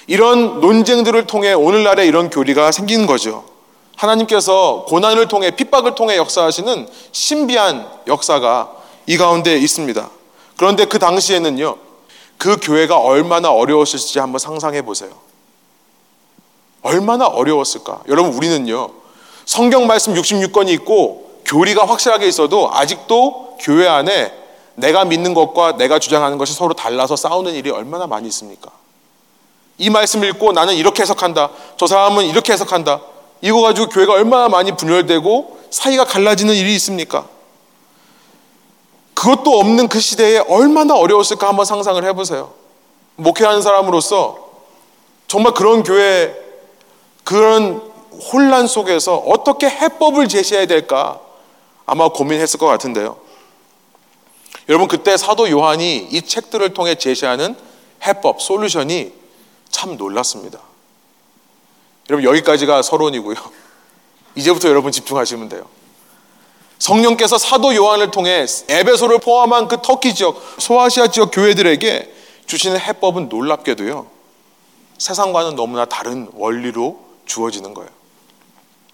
이런 0.06 0.62
논쟁들을 0.62 1.26
통해 1.26 1.52
오늘날의 1.52 2.06
이런 2.08 2.30
교리가 2.30 2.72
생기는 2.72 3.04
거죠. 3.04 3.57
하나님께서 3.98 4.84
고난을 4.88 5.26
통해 5.26 5.50
핍박을 5.50 5.94
통해 5.94 6.16
역사하시는 6.16 6.88
신비한 7.10 7.88
역사가 8.06 8.72
이 9.06 9.16
가운데 9.16 9.56
있습니다. 9.58 10.08
그런데 10.56 10.84
그 10.84 10.98
당시에는요, 10.98 11.76
그 12.36 12.56
교회가 12.62 12.98
얼마나 12.98 13.50
어려웠을지 13.50 14.20
한번 14.20 14.38
상상해 14.38 14.82
보세요. 14.82 15.10
얼마나 16.82 17.26
어려웠을까? 17.26 18.02
여러분, 18.08 18.32
우리는요, 18.34 18.90
성경 19.44 19.86
말씀 19.86 20.14
66권이 20.14 20.68
있고 20.74 21.42
교리가 21.44 21.86
확실하게 21.86 22.28
있어도 22.28 22.70
아직도 22.72 23.56
교회 23.60 23.88
안에 23.88 24.32
내가 24.76 25.04
믿는 25.04 25.34
것과 25.34 25.76
내가 25.76 25.98
주장하는 25.98 26.38
것이 26.38 26.52
서로 26.52 26.74
달라서 26.74 27.16
싸우는 27.16 27.54
일이 27.54 27.70
얼마나 27.70 28.06
많이 28.06 28.28
있습니까? 28.28 28.70
이 29.78 29.90
말씀 29.90 30.22
읽고 30.22 30.52
나는 30.52 30.74
이렇게 30.74 31.02
해석한다. 31.02 31.50
저 31.76 31.86
사람은 31.86 32.26
이렇게 32.26 32.52
해석한다. 32.52 33.00
이거 33.40 33.60
가지고 33.60 33.88
교회가 33.88 34.12
얼마나 34.14 34.48
많이 34.48 34.72
분열되고 34.72 35.58
사이가 35.70 36.04
갈라지는 36.04 36.54
일이 36.54 36.74
있습니까? 36.76 37.26
그것도 39.14 39.58
없는 39.58 39.88
그 39.88 40.00
시대에 40.00 40.38
얼마나 40.38 40.94
어려웠을까 40.94 41.48
한번 41.48 41.64
상상을 41.64 42.02
해보세요. 42.04 42.52
목회하는 43.16 43.62
사람으로서 43.62 44.48
정말 45.26 45.54
그런 45.54 45.82
교회, 45.82 46.34
그런 47.24 47.82
혼란 48.32 48.66
속에서 48.66 49.16
어떻게 49.16 49.68
해법을 49.68 50.28
제시해야 50.28 50.66
될까 50.66 51.20
아마 51.84 52.08
고민했을 52.08 52.58
것 52.58 52.66
같은데요. 52.66 53.16
여러분, 54.68 54.86
그때 54.86 55.16
사도 55.16 55.50
요한이 55.50 56.08
이 56.10 56.22
책들을 56.22 56.74
통해 56.74 56.94
제시하는 56.94 57.56
해법, 58.06 58.40
솔루션이 58.40 59.12
참 59.70 59.96
놀랐습니다. 59.96 60.60
여러분, 62.10 62.24
여기까지가 62.24 62.82
서론이고요. 62.82 63.36
이제부터 64.34 64.68
여러분 64.68 64.92
집중하시면 64.92 65.48
돼요. 65.48 65.66
성령께서 66.78 67.38
사도 67.38 67.74
요한을 67.74 68.10
통해 68.10 68.46
에베소를 68.68 69.18
포함한 69.18 69.68
그 69.68 69.78
터키 69.82 70.14
지역, 70.14 70.40
소아시아 70.58 71.08
지역 71.08 71.30
교회들에게 71.32 72.14
주시는 72.46 72.78
해법은 72.78 73.28
놀랍게도요. 73.28 74.06
세상과는 74.98 75.56
너무나 75.56 75.84
다른 75.84 76.28
원리로 76.34 77.00
주어지는 77.26 77.74
거예요. 77.74 77.90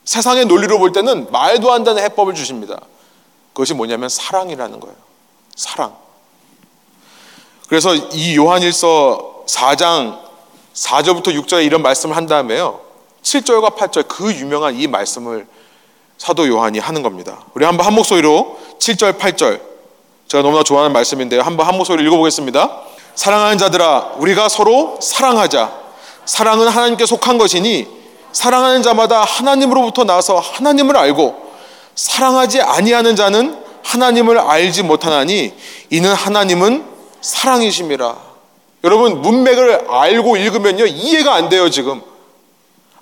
세상의 0.05 0.47
논리로 0.47 0.79
볼 0.79 0.93
때는 0.93 1.31
말도 1.31 1.73
안 1.73 1.85
되는 1.85 2.03
해법을 2.03 2.35
주십니다. 2.35 2.81
그것이 3.53 3.75
뭐냐면 3.75 4.09
사랑이라는 4.09 4.81
거예요. 4.81 4.97
사랑. 5.55 5.97
그래서 7.69 7.95
이 7.95 8.37
요한일서 8.37 9.45
4장 9.47 10.21
4절부터 10.75 11.29
6절에 11.29 11.65
이런 11.65 11.83
말씀을 11.83 12.17
한 12.17 12.27
다음에요. 12.27 12.84
7절과 13.25 13.77
8절 13.77 14.07
그 14.07 14.33
유명한 14.33 14.79
이 14.79 14.87
말씀을 14.87 15.47
사도 16.19 16.47
요한이 16.47 16.79
하는 16.79 17.03
겁니다. 17.03 17.45
우리 17.55 17.65
한번 17.65 17.87
한 17.87 17.95
목소리로 17.95 18.59
7절, 18.79 19.19
8절 19.19 19.61
제가 20.29 20.43
너무나 20.43 20.63
좋아하는 20.63 20.93
말씀인데요. 20.93 21.43
한번 21.43 21.67
한 21.67 21.77
목소리로 21.77 22.07
읽어보겠습니다. 22.07 22.83
사랑하는 23.15 23.59
자들아, 23.59 24.15
우리가 24.19 24.49
서로 24.49 24.99
사랑하자. 25.01 25.85
사랑은 26.25 26.69
하나님께 26.69 27.07
속한 27.07 27.39
것이니 27.39 27.87
사랑하는 28.33 28.83
자마다 28.83 29.23
하나님으로부터 29.23 30.05
나서 30.05 30.39
하나님을 30.39 30.97
알고 30.97 31.53
사랑하지 31.95 32.61
아니하는 32.63 33.15
자는 33.15 33.63
하나님을 33.85 34.39
알지 34.39 34.83
못하나니 34.83 35.53
이는 35.91 36.13
하나님은 36.13 36.85
사랑이심이라. 37.21 38.17
여러분 38.83 39.23
문맥을 39.23 39.87
알고 39.89 40.37
읽으면요 40.37 40.87
이해가 40.87 41.35
안 41.35 41.49
돼요 41.49 41.71
지금. 41.71 42.03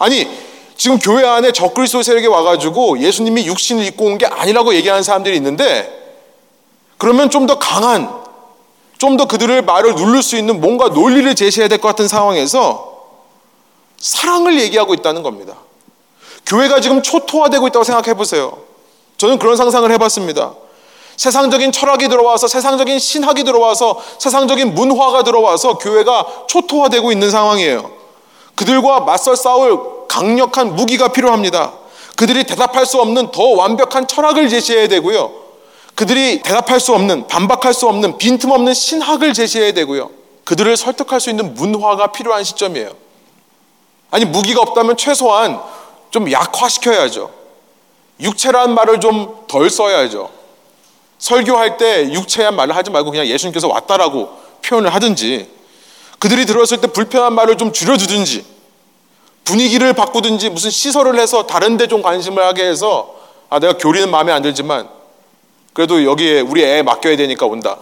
아니 0.02 0.26
지금 0.76 0.98
교회 0.98 1.24
안에 1.24 1.52
적그리스도 1.52 2.02
세력이 2.02 2.26
와가지고 2.26 2.98
예수님이 2.98 3.46
육신을 3.46 3.84
입고 3.84 4.04
온 4.06 4.18
게 4.18 4.26
아니라고 4.26 4.74
얘기하는 4.74 5.04
사람들이 5.04 5.36
있는데 5.36 5.88
그러면 6.98 7.30
좀 7.30 7.46
더 7.46 7.58
강한 7.60 8.10
좀 8.98 9.16
더 9.16 9.26
그들의 9.26 9.62
말을 9.62 9.94
누를 9.94 10.22
수 10.22 10.36
있는 10.36 10.60
뭔가 10.60 10.88
논리를 10.88 11.32
제시해야 11.36 11.68
될 11.68 11.78
것 11.78 11.86
같은 11.88 12.08
상황에서 12.08 12.90
사랑을 13.96 14.58
얘기하고 14.60 14.94
있다는 14.94 15.22
겁니다. 15.22 15.54
교회가 16.46 16.80
지금 16.80 17.00
초토화되고 17.00 17.68
있다고 17.68 17.84
생각해 17.84 18.14
보세요. 18.14 18.58
저는 19.18 19.38
그런 19.38 19.56
상상을 19.56 19.88
해봤습니다. 19.92 20.54
세상적인 21.16 21.70
철학이 21.70 22.08
들어와서 22.08 22.48
세상적인 22.48 22.98
신학이 22.98 23.44
들어와서 23.44 24.02
세상적인 24.18 24.74
문화가 24.74 25.22
들어와서 25.22 25.78
교회가 25.78 26.46
초토화되고 26.48 27.12
있는 27.12 27.30
상황이에요. 27.30 28.01
그들과 28.54 29.00
맞설 29.00 29.36
싸울 29.36 30.06
강력한 30.08 30.74
무기가 30.76 31.08
필요합니다. 31.08 31.72
그들이 32.16 32.44
대답할 32.44 32.86
수 32.86 33.00
없는 33.00 33.30
더 33.30 33.42
완벽한 33.42 34.06
철학을 34.06 34.48
제시해야 34.48 34.88
되고요. 34.88 35.32
그들이 35.94 36.42
대답할 36.42 36.80
수 36.80 36.94
없는 36.94 37.26
반박할 37.28 37.74
수 37.74 37.88
없는 37.88 38.18
빈틈없는 38.18 38.74
신학을 38.74 39.32
제시해야 39.32 39.72
되고요. 39.72 40.10
그들을 40.44 40.76
설득할 40.76 41.20
수 41.20 41.30
있는 41.30 41.54
문화가 41.54 42.12
필요한 42.12 42.44
시점이에요. 42.44 42.90
아니 44.10 44.24
무기가 44.24 44.60
없다면 44.60 44.96
최소한 44.96 45.60
좀 46.10 46.30
약화시켜야죠. 46.30 47.30
육체라는 48.20 48.74
말을 48.74 49.00
좀 49.00 49.42
덜 49.52 49.68
써야죠. 49.68 50.30
설교할 51.18 51.76
때 51.76 52.10
육체한 52.10 52.56
말을 52.56 52.74
하지 52.74 52.90
말고 52.90 53.10
그냥 53.10 53.26
예수님께서 53.26 53.68
왔다라고 53.68 54.30
표현을 54.62 54.94
하든지 54.94 55.46
그들이 56.22 56.46
들었을 56.46 56.80
때 56.80 56.86
불편한 56.86 57.32
말을 57.34 57.56
좀 57.56 57.72
줄여주든지 57.72 58.46
분위기를 59.42 59.92
바꾸든지 59.92 60.50
무슨 60.50 60.70
시설을 60.70 61.18
해서 61.18 61.48
다른 61.48 61.76
데 61.76 61.88
좀 61.88 62.00
관심을 62.00 62.46
하게 62.46 62.64
해서 62.64 63.16
아 63.50 63.58
내가 63.58 63.76
교리는 63.76 64.08
마음에 64.08 64.30
안 64.30 64.40
들지만 64.40 64.88
그래도 65.72 66.04
여기에 66.04 66.42
우리 66.42 66.62
애 66.62 66.82
맡겨야 66.82 67.16
되니까 67.16 67.46
온다. 67.46 67.76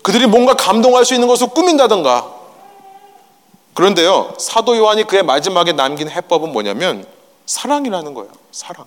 그들이 0.00 0.26
뭔가 0.26 0.54
감동할 0.54 1.04
수 1.04 1.12
있는 1.12 1.28
것을 1.28 1.48
꾸민다던가 1.48 2.26
그런데요, 3.74 4.32
사도 4.38 4.74
요한이 4.78 5.04
그의 5.04 5.22
마지막에 5.22 5.72
남긴 5.72 6.08
해법은 6.08 6.52
뭐냐면 6.52 7.04
사랑이라는 7.44 8.14
거예요. 8.14 8.30
사랑. 8.50 8.86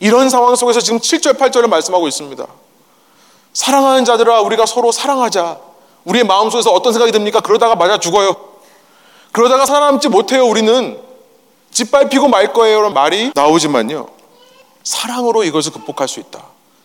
이런 0.00 0.30
상황 0.30 0.56
속에서 0.56 0.80
지금 0.80 0.98
7절, 0.98 1.38
8절을 1.38 1.68
말씀하고 1.68 2.08
있습니다. 2.08 2.44
사랑하는 3.52 4.04
자들아, 4.04 4.40
우리가 4.40 4.66
서로 4.66 4.90
사랑하자. 4.90 5.75
우리의 6.06 6.24
마음속에서 6.24 6.70
어떤 6.70 6.92
생각이 6.92 7.12
듭니까? 7.12 7.40
그러다가 7.40 7.74
맞아 7.74 7.98
죽어요. 7.98 8.34
그러다가 9.32 9.66
살아남지 9.66 10.08
못해요, 10.08 10.46
우리는. 10.46 10.98
짓밟히고 11.72 12.28
말 12.28 12.52
거예요. 12.52 12.80
라는 12.80 12.94
말이 12.94 13.32
나오지만요. 13.34 14.08
사랑으로 14.82 15.44
이것을 15.44 15.72
극복할 15.72 16.08
수 16.08 16.20
있다. 16.20 16.42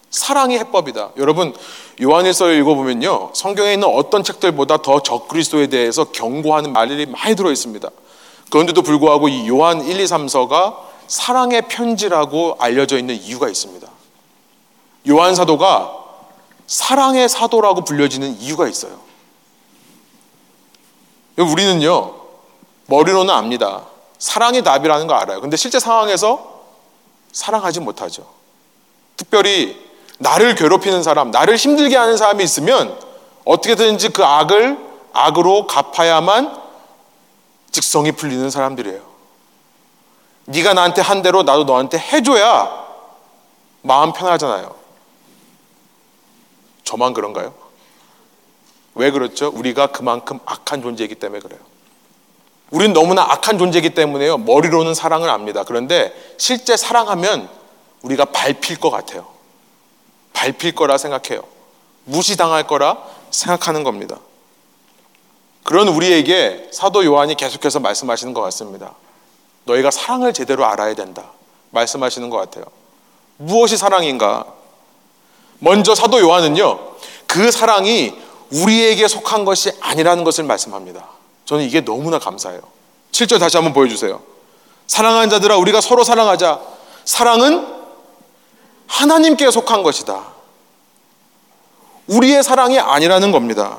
사랑이 0.10 0.58
해법이다. 0.58 1.12
여러분 1.18 1.54
요한일서를 2.02 2.60
읽어보면요. 2.60 3.30
성경에 3.34 3.74
있는 3.74 3.88
어떤 3.88 4.24
책들보다 4.24 4.78
더 4.78 5.02
적그리스도에 5.02 5.68
대해서 5.68 6.04
경고하는 6.06 6.74
말들이 6.74 7.06
많이 7.06 7.36
들어 7.36 7.50
있습니다. 7.52 7.88
그런데도 8.50 8.82
불구하고 8.82 9.30
이 9.30 9.48
요한 9.48 9.82
1, 9.82 9.98
2, 9.98 10.04
3서가 10.04 10.76
사랑의 11.08 11.62
편지라고 11.70 12.58
알려져 12.60 12.98
있는 12.98 13.16
이유가 13.16 13.48
있습니다. 13.48 13.88
요한 15.10 15.36
사도가 15.36 15.94
사랑의 16.68 17.30
사도라고 17.30 17.86
불려지는 17.86 18.42
이유가 18.42 18.68
있어요. 18.68 19.11
우리는요, 21.42 22.16
머리로는 22.88 23.34
압니다. 23.34 23.84
사랑이 24.18 24.64
답이라는 24.64 25.08
거 25.08 25.16
알아요. 25.16 25.42
근데 25.42 25.58
실제 25.58 25.80
상황에서 25.80 26.64
사랑하지 27.32 27.80
못하죠. 27.80 28.26
특별히 29.18 29.80
나를 30.20 30.56
괴롭히는 30.56 31.02
사람, 31.04 31.32
나를 31.32 31.56
힘들게 31.56 31.96
하는 31.98 32.18
사람이 32.18 32.44
있으면 32.44 32.98
어떻게든지 33.46 34.10
그 34.10 34.24
악을 34.24 34.78
악으로 35.14 35.68
갚아야만 35.68 36.62
직성이 37.72 38.12
풀리는 38.12 38.50
사람들이에요. 38.50 39.02
네가 40.46 40.74
나한테 40.74 41.02
한 41.02 41.22
대로 41.22 41.44
나도 41.44 41.64
너한테 41.64 41.98
해줘야 41.98 42.82
마음 43.82 44.14
편하잖아요. 44.14 44.76
저만 46.84 47.14
그런가요? 47.14 47.54
왜 48.96 49.12
그렇죠? 49.12 49.52
우리가 49.54 49.88
그만큼 49.88 50.40
악한 50.46 50.82
존재이기 50.82 51.16
때문에 51.16 51.42
그래요. 51.42 51.60
우린 52.72 52.94
너무나 52.94 53.24
악한 53.24 53.58
존재이기 53.58 53.92
때문에요. 53.92 54.38
머리로는 54.38 54.94
사랑을 54.94 55.30
압니다. 55.30 55.64
그런데 55.64 56.14
실제 56.38 56.78
사랑하면 56.78 57.50
우리가 58.02 58.26
밟힐 58.26 58.80
것 58.80 58.90
같아요. 58.90 59.28
밟힐 60.34 60.74
거라 60.74 60.98
생각해요. 60.98 61.44
무시당할 62.06 62.66
거라 62.68 62.98
생각하는 63.30 63.84
겁니다. 63.84 64.18
그런 65.64 65.88
우리에게 65.88 66.70
사도 66.72 67.06
요한이 67.06 67.36
계속해서 67.36 67.80
말씀하시는 67.80 68.34
것 68.34 68.42
같습니다. 68.42 68.96
너희가 69.66 69.92
사랑을 69.92 70.34
제대로 70.34 70.66
알아야 70.66 70.96
된다. 70.96 71.32
말씀하시는 71.70 72.30
것 72.30 72.38
같아요. 72.38 72.66
무엇이 73.38 73.78
사랑인가? 73.78 74.46
먼저 75.60 75.94
사도 75.94 76.20
요한은요, 76.20 76.80
그 77.28 77.52
사랑이 77.52 78.20
우리에게 78.52 79.08
속한 79.08 79.46
것이 79.46 79.72
아니라는 79.80 80.24
것을 80.24 80.44
말씀합니다. 80.44 81.08
저는 81.46 81.64
이게 81.64 81.82
너무나 81.82 82.20
감사해요. 82.20 82.62
7절 83.12 83.40
다시 83.40 83.58
한번 83.58 83.74
보여주세요. 83.74 84.22
사랑하는 84.88 85.30
자들아, 85.30 85.58
우리가 85.58 85.82
서로 85.82 86.04
사랑하자. 86.04 86.60
사랑은 87.06 87.68
하나님께 88.88 89.50
속한 89.52 89.84
것이다. 89.84 90.22
우리의 92.08 92.44
사랑이 92.44 92.78
아니라는 92.80 93.32
겁니다. 93.32 93.78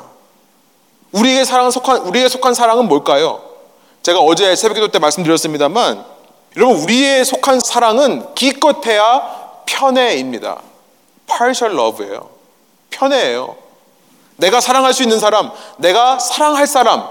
우리의 1.12 1.44
사랑 1.44 1.70
속한 1.70 1.98
우리의 1.98 2.30
속한 2.30 2.54
사랑은 2.54 2.88
뭘까요? 2.88 3.42
제가 4.02 4.20
어제 4.20 4.56
새벽 4.56 4.74
기도 4.74 4.88
때 4.88 4.98
말씀드렸습니다만 4.98 6.04
여러분 6.56 6.76
우리의 6.76 7.24
속한 7.24 7.60
사랑은 7.60 8.34
기껏해야 8.34 9.62
편애입니다. 9.66 10.62
partial 11.26 11.78
love예요. 11.78 12.30
편애예요. 12.90 13.61
내가 14.36 14.60
사랑할 14.60 14.92
수 14.94 15.02
있는 15.02 15.18
사람, 15.18 15.50
내가 15.78 16.18
사랑할 16.18 16.66
사람, 16.66 17.06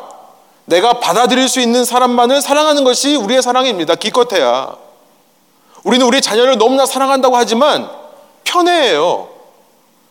내가 0.65 0.93
받아들일 0.99 1.47
수 1.49 1.59
있는 1.59 1.83
사람만을 1.85 2.41
사랑하는 2.41 2.83
것이 2.83 3.15
우리의 3.15 3.41
사랑입니다. 3.41 3.95
기껏해야. 3.95 4.75
우리는 5.83 6.05
우리 6.05 6.21
자녀를 6.21 6.57
너무나 6.57 6.85
사랑한다고 6.85 7.35
하지만 7.35 7.89
편해해요. 8.43 9.29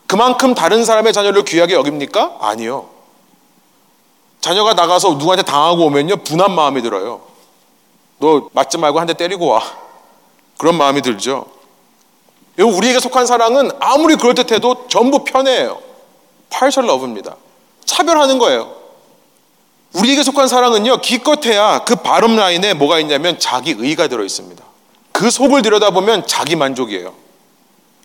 그만큼 0.07 0.55
다른 0.55 0.85
사람의 0.85 1.12
자녀를 1.12 1.44
귀하게 1.44 1.75
여깁니까? 1.75 2.38
아니요. 2.40 2.88
자녀가 4.40 4.75
나가서 4.75 5.11
누구한테 5.14 5.42
당하고 5.42 5.85
오면요, 5.87 6.16
분한 6.18 6.51
마음이 6.53 6.83
들어요. 6.83 7.20
너 8.18 8.49
맞지 8.53 8.79
말고 8.79 8.99
한 8.99 9.07
대 9.07 9.14
때리고 9.14 9.46
와. 9.46 9.62
그런 10.59 10.77
마음이 10.77 11.03
들죠. 11.03 11.46
우리에게 12.59 12.99
속한 13.01 13.27
사랑은 13.27 13.70
아무리 13.81 14.16
그럴듯해도 14.16 14.88
전부 14.88 15.25
편해요. 15.25 15.79
파셜 16.51 16.87
러브입니다. 16.87 17.37
차별하는 17.85 18.39
거예요. 18.39 18.75
우리에게 19.95 20.23
속한 20.23 20.47
사랑은요, 20.49 21.01
기껏해야 21.01 21.85
그 21.85 21.97
바름 21.97 22.37
라인에 22.37 22.75
뭐가 22.75 23.01
있냐면 23.01 23.39
자기 23.39 23.75
의가 23.77 24.07
들어 24.09 24.23
있습니다. 24.25 24.63
그 25.13 25.31
속을 25.31 25.63
들여다보면 25.63 26.27
자기 26.27 26.55
만족이에요. 26.57 27.13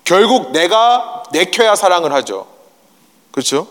결국 0.04 0.52
내가 0.52 1.24
내켜야 1.32 1.76
사랑을 1.76 2.14
하죠. 2.14 2.48
그렇죠? 3.32 3.68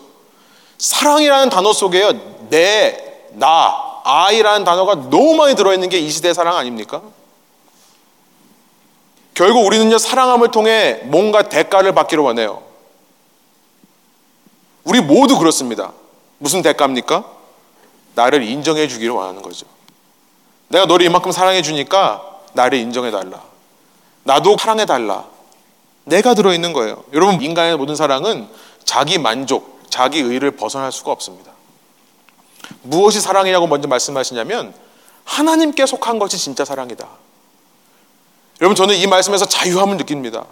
사랑이라는 0.77 1.49
단어 1.49 1.73
속에요, 1.73 2.11
내, 2.49 2.97
나, 3.33 3.73
아이라는 4.03 4.63
단어가 4.65 4.95
너무 4.95 5.35
많이 5.35 5.55
들어있는 5.55 5.89
게 5.89 5.99
이 5.99 6.09
시대의 6.09 6.33
사랑 6.33 6.57
아닙니까? 6.57 7.01
결국 9.33 9.65
우리는요, 9.65 9.97
사랑함을 9.97 10.51
통해 10.51 11.01
뭔가 11.03 11.43
대가를 11.49 11.93
받기를 11.93 12.23
원해요. 12.23 12.61
우리 14.85 15.01
모두 15.01 15.37
그렇습니다. 15.37 15.91
무슨 16.37 16.61
대가입니까? 16.61 17.25
나를 18.13 18.43
인정해 18.43 18.87
주기를 18.87 19.13
원하는 19.13 19.41
거죠. 19.41 19.65
내가 20.69 20.85
너를 20.85 21.05
이만큼 21.05 21.31
사랑해 21.31 21.61
주니까 21.61 22.23
나를 22.53 22.77
인정해 22.77 23.11
달라. 23.11 23.41
나도 24.23 24.57
사랑해 24.57 24.85
달라. 24.85 25.25
내가 26.05 26.33
들어있는 26.35 26.71
거예요. 26.73 27.03
여러분, 27.13 27.41
인간의 27.41 27.77
모든 27.77 27.95
사랑은 27.95 28.47
자기 28.83 29.17
만족, 29.17 29.81
자기 29.89 30.19
의를 30.19 30.51
벗어날 30.51 30.91
수가 30.91 31.11
없습니다. 31.11 31.51
무엇이 32.83 33.19
사랑이라고 33.19 33.67
먼저 33.67 33.87
말씀하시냐면 33.87 34.73
하나님께 35.23 35.85
속한 35.85 36.19
것이 36.19 36.37
진짜 36.37 36.63
사랑이다. 36.63 37.07
여러분, 38.61 38.75
저는 38.75 38.95
이 38.95 39.07
말씀에서 39.07 39.45
자유함을 39.45 39.97
느낍니다. 39.97 40.45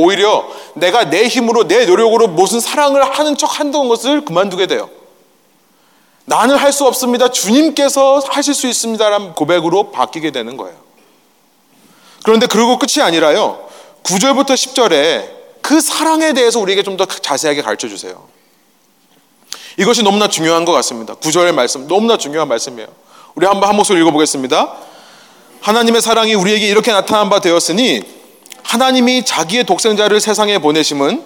오히려 0.00 0.48
내가 0.74 1.10
내 1.10 1.26
힘으로 1.26 1.66
내 1.66 1.84
노력으로 1.84 2.28
무슨 2.28 2.60
사랑을 2.60 3.02
하는 3.18 3.36
척 3.36 3.58
한다는 3.58 3.88
것을 3.88 4.24
그만두게 4.24 4.68
돼요. 4.68 4.88
나는 6.24 6.54
할 6.54 6.72
수 6.72 6.86
없습니다. 6.86 7.32
주님께서 7.32 8.20
하실 8.28 8.54
수 8.54 8.68
있습니다라는 8.68 9.32
고백으로 9.32 9.90
바뀌게 9.90 10.30
되는 10.30 10.56
거예요. 10.56 10.76
그런데 12.22 12.46
그러고 12.46 12.78
끝이 12.78 13.02
아니라요. 13.02 13.66
9절부터 14.04 14.50
10절에 14.52 15.30
그 15.62 15.80
사랑에 15.80 16.32
대해서 16.32 16.60
우리에게 16.60 16.84
좀 16.84 16.96
더 16.96 17.04
자세하게 17.04 17.62
가르쳐 17.62 17.88
주세요. 17.88 18.28
이것이 19.78 20.04
너무나 20.04 20.28
중요한 20.28 20.64
것 20.64 20.70
같습니다. 20.72 21.14
9절의 21.16 21.52
말씀, 21.52 21.88
너무나 21.88 22.16
중요한 22.16 22.46
말씀이에요. 22.46 22.86
우리 23.34 23.46
한번 23.46 23.68
한 23.68 23.74
목소리 23.74 23.98
읽어보겠습니다. 24.00 24.74
하나님의 25.60 26.02
사랑이 26.02 26.34
우리에게 26.34 26.68
이렇게 26.68 26.92
나타난 26.92 27.28
바 27.30 27.40
되었으니 27.40 28.17
하나님이 28.68 29.24
자기의 29.24 29.64
독생자를 29.64 30.20
세상에 30.20 30.58
보내심은 30.58 31.24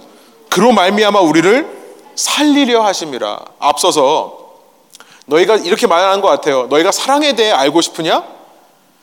그로 0.49 0.71
말미암아 0.71 1.19
우리를 1.21 1.83
살리려 2.15 2.85
하심이라. 2.85 3.45
앞서서 3.59 4.61
너희가 5.27 5.57
이렇게 5.57 5.89
말하는 5.89 6.21
것 6.21 6.29
같아요. 6.29 6.69
너희가 6.69 6.93
사랑에 6.93 7.33
대해 7.33 7.51
알고 7.51 7.81
싶으냐? 7.81 8.23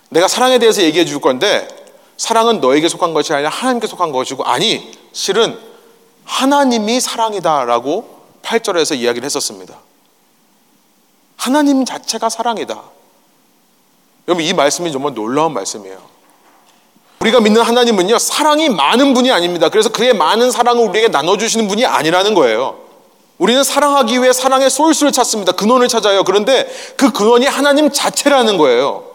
내가 0.08 0.30
사랑에 0.30 0.58
대해서 0.58 0.82
얘기해 0.82 1.04
줄 1.04 1.20
건데 1.20 1.68
사랑은 2.16 2.62
너에게 2.62 2.88
속한 2.88 3.14
것이 3.14 3.34
아니라 3.34 3.50
하나님께 3.50 3.88
속한 3.88 4.14
것이고 4.14 4.46
아니 4.46 4.90
실은 5.12 5.60
하나님이 6.24 7.02
사랑이다라고 7.02 8.20
8절에서 8.42 8.98
이야기를 8.98 9.26
했었습니다. 9.26 9.78
하나님 11.36 11.84
자체가 11.84 12.30
사랑이다. 12.30 12.82
여러분 14.30 14.46
이 14.46 14.54
말씀이 14.54 14.94
정말 14.94 15.14
놀라운 15.14 15.54
말씀이에요. 15.54 16.09
우리가 17.22 17.42
믿는 17.42 17.62
하나님은요 17.62 18.18
사랑이 18.18 18.70
많은 18.70 19.14
분이 19.14 19.32
아닙니다. 19.32 19.70
그래서 19.70 19.90
그의 19.90 20.14
많은 20.14 20.52
사랑을 20.52 20.88
우리에게 20.88 21.10
나눠주시는 21.10 21.68
분이 21.68 21.86
아니라는 21.86 22.34
거예요. 22.34 22.78
우리는 23.38 23.64
사랑하기 23.64 24.22
위해 24.22 24.34
사랑의 24.34 24.70
소스를 24.70 25.12
찾습니다. 25.12 25.54
근원을 25.54 25.88
찾아요. 25.88 26.24
그런데 26.24 26.70
그 26.98 27.12
근원이 27.12 27.46
하나님 27.46 27.92
자체라는 27.92 28.58
거예요. 28.58 29.06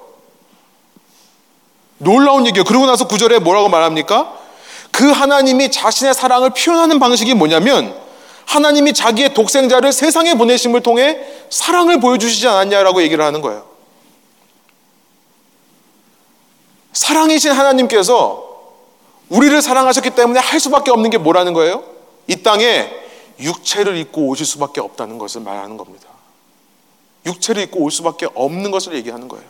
놀라운 1.98 2.46
얘기예요. 2.46 2.64
그러고 2.64 2.86
나서 2.86 3.06
구절에 3.06 3.38
뭐라고 3.38 3.68
말합니까? 3.68 4.32
그 4.90 5.10
하나님이 5.10 5.70
자신의 5.70 6.14
사랑을 6.14 6.50
표현하는 6.50 6.98
방식이 6.98 7.34
뭐냐면 7.34 7.94
하나님이 8.46 8.92
자기의 8.92 9.34
독생자를 9.34 9.92
세상에 9.92 10.34
보내심을 10.34 10.82
통해 10.82 11.18
사랑을 11.50 12.00
보여주시지 12.00 12.46
않았냐라고 12.46 13.02
얘기를 13.02 13.24
하는 13.24 13.40
거예요. 13.40 13.73
사랑이신 16.94 17.52
하나님께서 17.52 18.54
우리를 19.28 19.60
사랑하셨기 19.60 20.10
때문에 20.10 20.40
할 20.40 20.60
수밖에 20.60 20.90
없는 20.90 21.10
게 21.10 21.18
뭐라는 21.18 21.52
거예요? 21.52 21.84
이 22.26 22.36
땅에 22.36 22.88
육체를 23.40 23.96
입고 23.96 24.28
오실 24.28 24.46
수밖에 24.46 24.80
없다는 24.80 25.18
것을 25.18 25.40
말하는 25.42 25.76
겁니다. 25.76 26.08
육체를 27.26 27.64
입고 27.64 27.80
올 27.80 27.90
수밖에 27.90 28.28
없는 28.34 28.70
것을 28.70 28.94
얘기하는 28.94 29.28
거예요. 29.28 29.44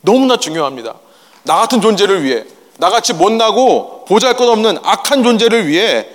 너무나 0.00 0.36
중요합니다. 0.36 0.96
나 1.44 1.56
같은 1.56 1.80
존재를 1.80 2.24
위해, 2.24 2.44
나같이 2.78 3.12
못나고 3.12 4.04
보잘 4.06 4.36
것 4.36 4.48
없는 4.48 4.78
악한 4.82 5.22
존재를 5.22 5.68
위해 5.68 6.08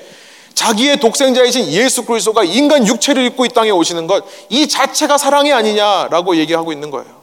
자기의 0.53 0.99
독생자이신 0.99 1.67
예수 1.71 2.03
그리스도가 2.03 2.43
인간 2.43 2.85
육체를 2.85 3.23
입고 3.27 3.45
이 3.45 3.49
땅에 3.49 3.69
오시는 3.69 4.07
것, 4.07 4.25
이 4.49 4.67
자체가 4.67 5.17
사랑이 5.17 5.53
아니냐라고 5.53 6.35
얘기하고 6.35 6.73
있는 6.73 6.91
거예요. 6.91 7.18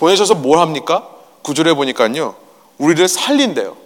보내셔서 0.00 0.34
뭘 0.34 0.58
합니까? 0.58 1.06
구절에 1.42 1.74
보니까요, 1.74 2.34
우리를 2.78 3.06
살린대요. 3.06 3.76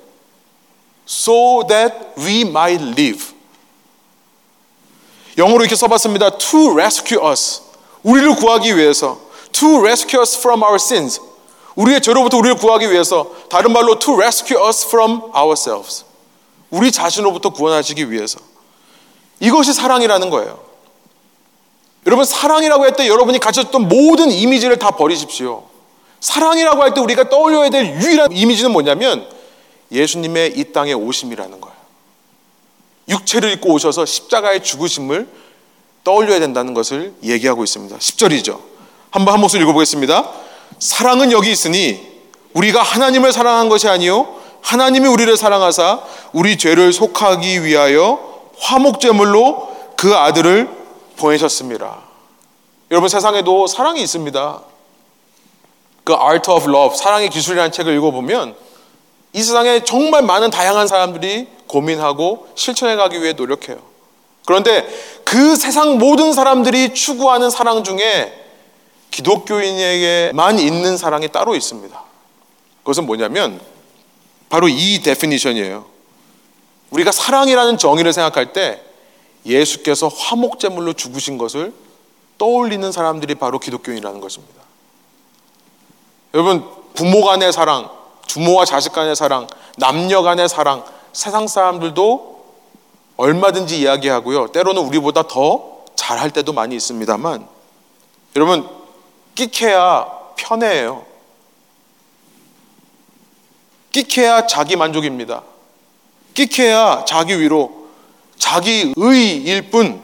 So 1.08 1.66
that 1.66 1.92
we 2.16 2.42
might 2.42 2.82
live. 2.82 3.34
영어로 5.36 5.62
이렇게 5.64 5.74
써봤습니다. 5.74 6.30
To 6.38 6.70
rescue 6.72 7.20
us. 7.28 7.62
우리를 8.04 8.36
구하기 8.36 8.76
위해서. 8.76 9.18
To 9.52 9.80
rescue 9.80 10.20
us 10.20 10.38
from 10.38 10.62
our 10.62 10.76
sins. 10.76 11.20
우리의 11.74 12.00
죄로부터 12.00 12.38
우리를 12.38 12.56
구하기 12.58 12.88
위해서. 12.92 13.32
다른 13.50 13.72
말로 13.72 13.98
to 13.98 14.14
rescue 14.14 14.64
us 14.64 14.86
from 14.86 15.20
ourselves. 15.36 16.04
우리 16.70 16.92
자신으로부터 16.92 17.50
구원하시기 17.50 18.12
위해서. 18.12 18.38
이것이 19.40 19.72
사랑이라는 19.74 20.30
거예요. 20.30 20.60
여러분, 22.06 22.24
사랑이라고 22.24 22.84
할 22.84 22.92
때 22.94 23.08
여러분이 23.08 23.40
가졌던 23.40 23.88
모든 23.88 24.30
이미지를 24.30 24.78
다 24.78 24.92
버리십시오. 24.92 25.73
사랑이라고 26.24 26.82
할 26.82 26.94
때 26.94 27.02
우리가 27.02 27.28
떠올려야 27.28 27.68
될 27.68 28.00
유일한 28.00 28.32
이미지는 28.32 28.72
뭐냐면 28.72 29.28
예수님의 29.92 30.54
이 30.56 30.72
땅에 30.72 30.94
오심이라는 30.94 31.60
거예요. 31.60 31.76
육체를 33.10 33.52
입고 33.52 33.74
오셔서 33.74 34.06
십자가의 34.06 34.62
죽으심을 34.64 35.28
떠올려야 36.02 36.40
된다는 36.40 36.72
것을 36.72 37.12
얘기하고 37.22 37.62
있습니다. 37.62 37.98
10절이죠. 37.98 38.58
한번 39.10 39.34
한 39.34 39.40
목소리 39.42 39.62
읽어보겠습니다. 39.64 40.30
사랑은 40.78 41.30
여기 41.30 41.52
있으니 41.52 42.00
우리가 42.54 42.82
하나님을 42.82 43.30
사랑한 43.30 43.68
것이 43.68 43.86
아니요 43.88 44.40
하나님이 44.62 45.06
우리를 45.08 45.36
사랑하사 45.36 46.00
우리 46.32 46.56
죄를 46.56 46.94
속하기 46.94 47.64
위하여 47.64 48.48
화목제물로 48.60 49.92
그 49.98 50.16
아들을 50.16 50.70
보내셨습니다. 51.18 51.98
여러분 52.90 53.10
세상에도 53.10 53.66
사랑이 53.66 54.00
있습니다. 54.02 54.73
그 56.04 56.14
Art 56.14 56.50
of 56.50 56.68
Love, 56.68 56.96
사랑의 56.96 57.30
기술이라는 57.30 57.72
책을 57.72 57.94
읽어보면 57.96 58.54
이 59.32 59.42
세상에 59.42 59.82
정말 59.84 60.22
많은 60.22 60.50
다양한 60.50 60.86
사람들이 60.86 61.48
고민하고 61.66 62.48
실천해 62.54 62.94
가기 62.94 63.20
위해 63.22 63.32
노력해요. 63.32 63.78
그런데 64.46 64.86
그 65.24 65.56
세상 65.56 65.98
모든 65.98 66.32
사람들이 66.32 66.94
추구하는 66.94 67.50
사랑 67.50 67.82
중에 67.82 68.32
기독교인에게만 69.10 70.58
있는 70.58 70.96
사랑이 70.96 71.28
따로 71.28 71.54
있습니다. 71.54 72.02
그것은 72.80 73.06
뭐냐면 73.06 73.60
바로 74.48 74.68
이 74.68 75.00
definition이에요. 75.02 75.86
우리가 76.90 77.10
사랑이라는 77.10 77.78
정의를 77.78 78.12
생각할 78.12 78.52
때 78.52 78.82
예수께서 79.46 80.08
화목제물로 80.08 80.92
죽으신 80.92 81.38
것을 81.38 81.72
떠올리는 82.38 82.90
사람들이 82.92 83.34
바로 83.36 83.58
기독교인이라는 83.58 84.20
것입니다. 84.20 84.63
여러분 86.34 86.68
부모 86.94 87.24
간의 87.24 87.52
사랑, 87.52 87.88
부모와 88.28 88.64
자식 88.64 88.92
간의 88.92 89.14
사랑, 89.14 89.46
남녀 89.76 90.22
간의 90.22 90.48
사랑, 90.48 90.84
세상 91.12 91.46
사람들도 91.46 92.34
얼마든지 93.16 93.80
이야기하고요. 93.80 94.48
때로는 94.48 94.82
우리보다 94.82 95.22
더 95.28 95.84
잘할 95.94 96.30
때도 96.30 96.52
많이 96.52 96.74
있습니다만 96.74 97.46
여러분 98.34 98.68
끼케야 99.36 100.08
편해요. 100.36 101.06
끼케야 103.92 104.48
자기 104.48 104.74
만족입니다. 104.74 105.44
끼케야 106.34 107.04
자기 107.06 107.40
위로, 107.40 107.86
자기 108.36 108.92
의일 108.96 109.70
뿐. 109.70 110.02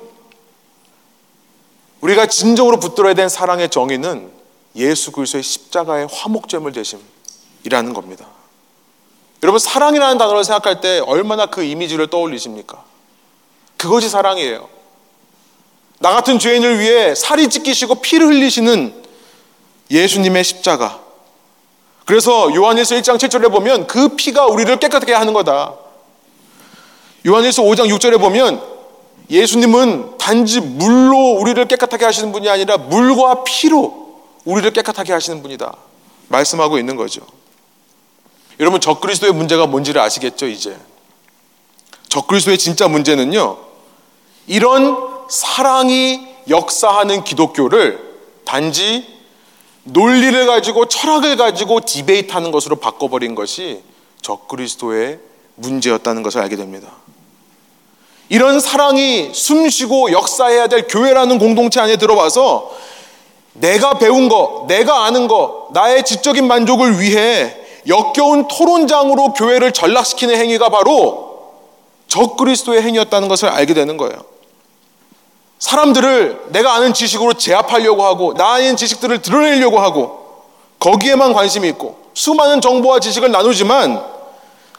우리가 2.01 2.27
진정으로 2.27 2.79
붙들어야 2.79 3.15
된 3.15 3.29
사랑의 3.29 3.69
정의는 3.69 4.40
예수 4.77 5.13
그리스도의 5.13 5.43
십자가의 5.43 6.09
화목제물 6.11 6.73
되심이라는 6.73 7.93
겁니다. 7.95 8.27
여러분 9.43 9.59
사랑이라는 9.59 10.19
단어를 10.19 10.45
생각할 10.45 10.81
때 10.81 11.01
얼마나 11.01 11.47
그 11.47 11.63
이미지를 11.63 12.09
떠올리십니까? 12.09 12.85
그것이 13.77 14.09
사랑이에요. 14.09 14.69
나 15.99 16.13
같은 16.13 16.39
죄인을 16.39 16.79
위해 16.79 17.15
살이 17.15 17.49
찢기시고 17.49 17.97
피를 17.97 18.29
흘리시는 18.29 19.03
예수님의 19.91 20.45
십자가. 20.45 21.01
그래서 22.05 22.55
요한일서 22.55 22.97
1장 22.97 23.17
7절에 23.17 23.51
보면 23.51 23.87
그 23.87 24.11
피가 24.17 24.47
우리를 24.47 24.75
깨끗하게 24.79 25.15
하는 25.15 25.33
거다. 25.33 25.75
요한일서 27.27 27.63
5장 27.63 27.89
6절에 27.97 28.19
보면 28.19 28.63
예수님은 29.31 30.19
단지 30.19 30.61
물로 30.61 31.39
우리를 31.39 31.67
깨끗하게 31.67 32.05
하시는 32.05 32.33
분이 32.33 32.49
아니라 32.49 32.79
물과 32.79 33.45
피로 33.45 34.00
우리를 34.45 34.73
깨끗하게 34.73 35.13
하시는 35.13 35.43
분이다. 35.43 35.77
말씀하고 36.29 36.79
있는 36.79 36.97
거죠. 36.97 37.23
여러분 38.59 38.81
적그리스도의 38.81 39.33
문제가 39.33 39.67
뭔지를 39.67 40.01
아시겠죠, 40.01 40.47
이제. 40.47 40.77
적그리스도의 42.09 42.59
진짜 42.59 42.89
문제는요. 42.89 43.59
이런 44.47 44.97
사랑이 45.29 46.27
역사하는 46.49 47.25
기독교를 47.25 48.11
단지 48.45 49.07
논리를 49.85 50.47
가지고 50.47 50.87
철학을 50.87 51.37
가지고 51.37 51.81
디베이트하는 51.81 52.51
것으로 52.51 52.77
바꿔버린 52.77 53.35
것이 53.35 53.83
적그리스도의 54.23 55.21
문제였다는 55.55 56.23
것을 56.23 56.41
알게 56.41 56.57
됩니다. 56.57 56.91
이런 58.29 58.61
사랑이 58.61 59.31
숨쉬고 59.33 60.13
역사해야 60.13 60.69
될 60.69 60.87
교회라는 60.87 61.39
공동체 61.39 61.81
안에 61.81 61.97
들어와서 61.97 62.77
내가 63.61 63.95
배운 63.95 64.29
거, 64.29 64.65
내가 64.69 65.05
아는 65.05 65.29
거, 65.29 65.69
나의 65.73 66.05
지적인 66.05 66.47
만족을 66.47 67.01
위해 67.01 67.57
역겨운 67.87 68.49
토론장으로 68.49 69.33
교회를 69.35 69.73
전락시키는 69.73 70.37
행위가 70.37 70.69
바로 70.69 71.31
적그리스도의 72.09 72.83
행위였다는 72.83 73.29
것을 73.29 73.49
알게 73.49 73.75
되는 73.75 73.97
거예요. 73.97 74.17
사람들을 75.59 76.47
내가 76.49 76.75
아는 76.75 76.95
지식으로 76.95 77.35
제압하려고 77.35 78.05
하고 78.05 78.33
나의 78.33 78.77
지식들을 78.77 79.23
드러내려고 79.23 79.79
하고 79.79 80.45
거기에만 80.79 81.35
관심이 81.35 81.69
있고 81.69 81.99
수많은 82.15 82.61
정보와 82.61 83.01
지식을 83.01 83.31
나누지만 83.31 84.03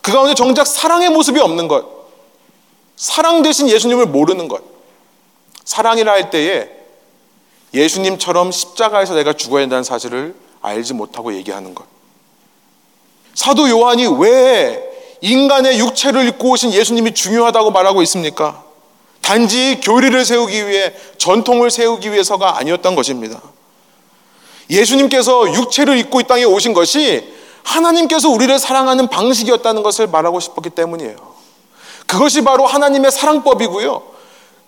그 0.01 0.11
가운데 0.11 0.34
정작 0.34 0.65
사랑의 0.65 1.09
모습이 1.09 1.39
없는 1.39 1.67
것. 1.67 1.86
사랑 2.95 3.43
대신 3.43 3.69
예수님을 3.69 4.07
모르는 4.07 4.47
것. 4.47 4.61
사랑이라 5.63 6.11
할 6.11 6.29
때에 6.32 6.80
예수님처럼 7.74 8.51
십자가에서 8.51 9.15
내가 9.15 9.34
죽어야 9.34 9.63
한다는 9.63 9.84
사실을 9.84 10.36
알지 10.61 10.93
못하고 10.93 11.34
얘기하는 11.34 11.74
것. 11.74 11.86
사도 13.34 13.69
요한이 13.69 14.07
왜 14.19 14.84
인간의 15.22 15.80
육체를 15.80 16.28
입고 16.30 16.49
오신 16.51 16.74
예수님이 16.74 17.13
중요하다고 17.13 17.72
말하고 17.72 18.01
있습니까? 18.03 18.63
단지 19.22 19.80
교리를 19.82 20.26
세우기 20.26 20.67
위해 20.67 20.93
전통을 21.17 21.72
세우기 21.72 22.11
위해서가 22.11 22.57
아니었던 22.57 22.95
것입니다. 22.95 23.41
예수님께서 24.69 25.53
육체를 25.53 25.97
입고 25.99 26.22
이 26.22 26.24
땅에 26.24 26.43
오신 26.43 26.74
것이 26.74 27.34
하나님께서 27.63 28.30
우리를 28.30 28.57
사랑하는 28.57 29.07
방식이었다는 29.07 29.84
것을 29.84 30.07
말하고 30.07 30.39
싶었기 30.39 30.72
때문이에요. 30.72 31.15
그것이 32.07 32.43
바로 32.43 32.65
하나님의 32.65 33.11
사랑법이고요. 33.11 34.01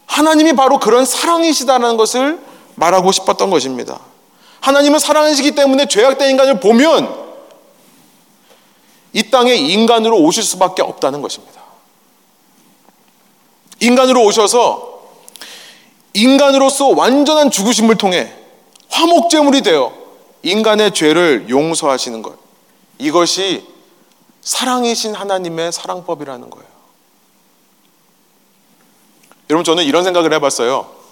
하나님이 0.06 0.54
바로 0.54 0.80
그런 0.80 1.06
사랑이시다는 1.06 1.98
것을 1.98 2.40
말하고 2.76 3.12
싶었던 3.12 3.50
것입니다. 3.50 4.00
하나님은 4.62 5.00
사랑이시기 5.00 5.52
때문에 5.52 5.88
죄악된 5.88 6.30
인간을 6.32 6.60
보면 6.60 7.24
이 9.14 9.30
땅에 9.30 9.54
인간으로 9.54 10.18
오실 10.20 10.44
수밖에 10.44 10.82
없다는 10.82 11.22
것입니다. 11.22 11.62
인간으로 13.80 14.24
오셔서 14.24 15.02
인간으로서 16.14 16.90
완전한 16.90 17.52
죽으심을 17.52 17.98
통해 17.98 18.34
화목제물이 18.90 19.62
되어 19.62 19.94
인간의 20.44 20.94
죄를 20.94 21.48
용서하시는 21.50 22.22
것. 22.22 22.38
이것이 23.00 23.68
사랑이신 24.42 25.16
하나님의 25.16 25.72
사랑법이라는 25.72 26.50
거예요. 26.50 26.68
여러분, 29.50 29.64
저는 29.64 29.84
이런 29.84 30.04
생각을 30.04 30.34
해봤어요. 30.34 31.03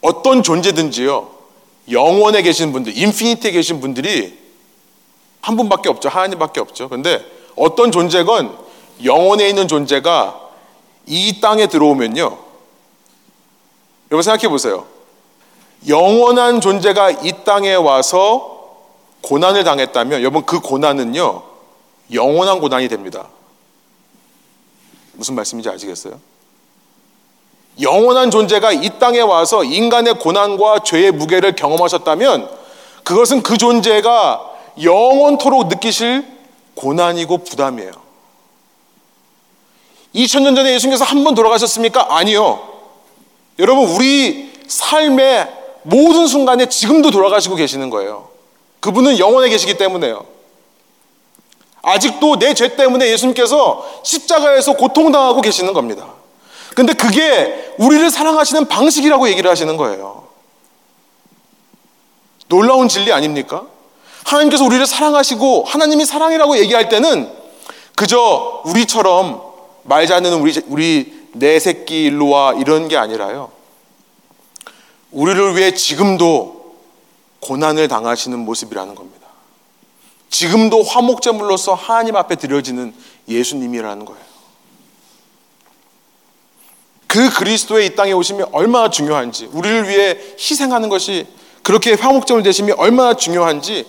어떤 0.00 0.42
존재든지요, 0.42 1.30
영원에 1.90 2.42
계신 2.42 2.72
분들, 2.72 2.96
인피니티에 2.96 3.50
계신 3.50 3.80
분들이 3.80 4.38
한 5.40 5.56
분밖에 5.56 5.88
없죠. 5.88 6.08
하나님밖에 6.08 6.60
없죠. 6.60 6.88
근데 6.88 7.24
어떤 7.56 7.92
존재건 7.92 8.56
영원에 9.04 9.48
있는 9.48 9.68
존재가 9.68 10.40
이 11.06 11.40
땅에 11.40 11.66
들어오면요. 11.66 12.38
여러분 14.10 14.22
생각해 14.22 14.48
보세요. 14.48 14.86
영원한 15.86 16.60
존재가 16.60 17.10
이 17.10 17.44
땅에 17.44 17.74
와서 17.74 18.54
고난을 19.22 19.64
당했다면 19.64 20.20
여러분 20.20 20.44
그 20.44 20.60
고난은요. 20.60 21.42
영원한 22.12 22.60
고난이 22.60 22.88
됩니다. 22.88 23.28
무슨 25.12 25.34
말씀인지 25.34 25.68
아시겠어요? 25.68 26.18
영원한 27.80 28.30
존재가 28.30 28.72
이 28.72 28.98
땅에 28.98 29.20
와서 29.20 29.64
인간의 29.64 30.14
고난과 30.14 30.80
죄의 30.84 31.12
무게를 31.12 31.56
경험하셨다면 31.56 32.48
그것은 33.02 33.42
그 33.42 33.58
존재가 33.58 34.52
영원토록 34.82 35.68
느끼실 35.68 36.24
고난이고 36.74 37.38
부담이에요. 37.38 37.90
2000년 40.14 40.54
전에 40.54 40.72
예수님께서 40.74 41.04
한 41.04 41.24
번 41.24 41.34
돌아가셨습니까? 41.34 42.16
아니요. 42.16 42.60
여러분, 43.58 43.88
우리 43.88 44.52
삶의 44.66 45.48
모든 45.82 46.26
순간에 46.26 46.66
지금도 46.68 47.10
돌아가시고 47.10 47.56
계시는 47.56 47.90
거예요. 47.90 48.28
그분은 48.80 49.18
영원에 49.18 49.48
계시기 49.48 49.76
때문에요. 49.76 50.24
아직도 51.82 52.38
내 52.38 52.54
죄 52.54 52.76
때문에 52.76 53.08
예수님께서 53.10 53.84
십자가에서 54.04 54.74
고통당하고 54.74 55.40
계시는 55.40 55.72
겁니다. 55.74 56.06
근데 56.74 56.92
그게 56.92 57.74
우리를 57.78 58.10
사랑하시는 58.10 58.66
방식이라고 58.66 59.28
얘기를 59.28 59.50
하시는 59.50 59.76
거예요. 59.76 60.28
놀라운 62.48 62.88
진리 62.88 63.12
아닙니까? 63.12 63.66
하나님께서 64.24 64.64
우리를 64.64 64.84
사랑하시고 64.86 65.64
하나님이 65.64 66.04
사랑이라고 66.04 66.58
얘기할 66.58 66.88
때는 66.88 67.30
그저 67.94 68.62
우리처럼 68.64 69.40
말지 69.84 70.12
않는 70.14 70.34
우리, 70.34 70.60
우리 70.66 71.28
내 71.32 71.58
새끼 71.58 72.04
일로 72.04 72.28
와 72.28 72.54
이런 72.54 72.88
게 72.88 72.96
아니라요. 72.96 73.50
우리를 75.10 75.56
위해 75.56 75.74
지금도 75.74 76.76
고난을 77.40 77.88
당하시는 77.88 78.38
모습이라는 78.38 78.94
겁니다. 78.94 79.28
지금도 80.30 80.82
화목제물로서 80.82 81.74
하나님 81.74 82.16
앞에 82.16 82.34
드려지는 82.36 82.94
예수님이라는 83.28 84.04
거예요. 84.04 84.33
그 87.14 87.30
그리스도의 87.30 87.86
이 87.86 87.94
땅에 87.94 88.10
오심이 88.10 88.42
얼마나 88.50 88.90
중요한지, 88.90 89.48
우리를 89.52 89.88
위해 89.88 90.18
희생하는 90.36 90.88
것이 90.88 91.28
그렇게 91.62 91.92
화목제물 91.92 92.42
되심이 92.42 92.72
얼마나 92.72 93.14
중요한지 93.14 93.86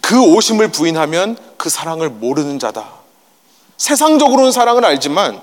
그 0.00 0.22
오심을 0.22 0.68
부인하면 0.68 1.36
그 1.56 1.70
사랑을 1.70 2.08
모르는 2.08 2.60
자다. 2.60 2.88
세상적으로는 3.78 4.52
사랑을 4.52 4.84
알지만 4.84 5.40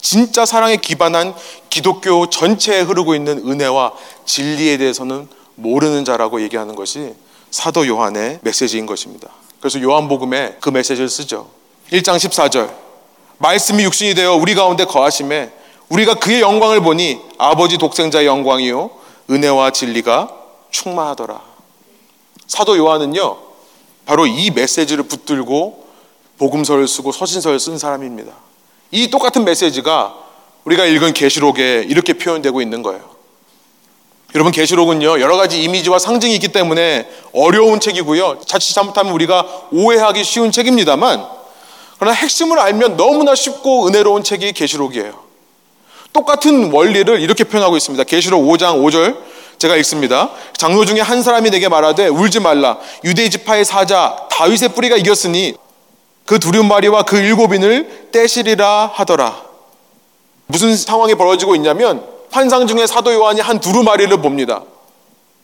진짜 0.00 0.46
사랑에 0.46 0.78
기반한 0.78 1.34
기독교 1.68 2.30
전체에 2.30 2.80
흐르고 2.80 3.14
있는 3.14 3.46
은혜와 3.46 3.92
진리에 4.24 4.78
대해서는 4.78 5.28
모르는 5.56 6.06
자라고 6.06 6.40
얘기하는 6.40 6.74
것이 6.74 7.12
사도 7.50 7.86
요한의 7.86 8.38
메시지인 8.40 8.86
것입니다. 8.86 9.28
그래서 9.60 9.78
요한복음에 9.82 10.56
그 10.60 10.70
메시지를 10.70 11.10
쓰죠. 11.10 11.50
1장 11.92 12.16
14절. 12.16 12.72
말씀이 13.36 13.84
육신이 13.84 14.14
되어 14.14 14.36
우리 14.36 14.54
가운데 14.54 14.86
거하심에 14.86 15.57
우리가 15.88 16.14
그의 16.14 16.40
영광을 16.40 16.80
보니 16.80 17.18
아버지 17.38 17.78
독생자의 17.78 18.26
영광이요 18.26 18.90
은혜와 19.30 19.70
진리가 19.70 20.34
충만하더라. 20.70 21.40
사도 22.46 22.76
요한은요. 22.76 23.36
바로 24.06 24.26
이 24.26 24.50
메시지를 24.50 25.04
붙들고 25.04 25.86
복음서를 26.38 26.88
쓰고 26.88 27.12
서신서를 27.12 27.60
쓴 27.60 27.78
사람입니다. 27.78 28.32
이 28.90 29.08
똑같은 29.10 29.44
메시지가 29.44 30.14
우리가 30.64 30.86
읽은 30.86 31.12
계시록에 31.12 31.84
이렇게 31.88 32.14
표현되고 32.14 32.62
있는 32.62 32.82
거예요. 32.82 33.18
여러분 34.34 34.52
계시록은요 34.52 35.20
여러 35.20 35.36
가지 35.36 35.62
이미지와 35.62 35.98
상징이 35.98 36.34
있기 36.34 36.48
때문에 36.48 37.08
어려운 37.32 37.80
책이고요 37.80 38.40
자칫 38.44 38.74
잘못하면 38.74 39.14
우리가 39.14 39.68
오해하기 39.72 40.22
쉬운 40.22 40.52
책입니다만 40.52 41.26
그러나 41.98 42.14
핵심을 42.14 42.58
알면 42.58 42.98
너무나 42.98 43.34
쉽고 43.34 43.88
은혜로운 43.88 44.22
책이 44.22 44.52
계시록이에요. 44.52 45.27
똑같은 46.12 46.72
원리를 46.72 47.20
이렇게 47.20 47.44
표현하고 47.44 47.76
있습니다. 47.76 48.04
계시록 48.04 48.42
5장 48.42 48.82
5절 48.82 49.16
제가 49.58 49.76
읽습니다. 49.76 50.30
장로 50.56 50.84
중에 50.84 51.00
한 51.00 51.22
사람이 51.22 51.50
내게 51.50 51.68
말하되 51.68 52.08
울지 52.08 52.40
말라 52.40 52.78
유대 53.04 53.28
지파의 53.28 53.64
사자 53.64 54.16
다윗의 54.30 54.70
뿌리가 54.70 54.96
이겼으니 54.96 55.54
그 56.24 56.38
두루마리와 56.38 57.02
그 57.04 57.16
일곱인을 57.16 58.10
떼시리라 58.12 58.90
하더라. 58.94 59.42
무슨 60.46 60.76
상황이 60.76 61.14
벌어지고 61.14 61.54
있냐면 61.56 62.04
환상 62.30 62.66
중에 62.66 62.86
사도 62.86 63.12
요한이 63.12 63.40
한 63.40 63.60
두루마리를 63.60 64.16
봅니다. 64.20 64.62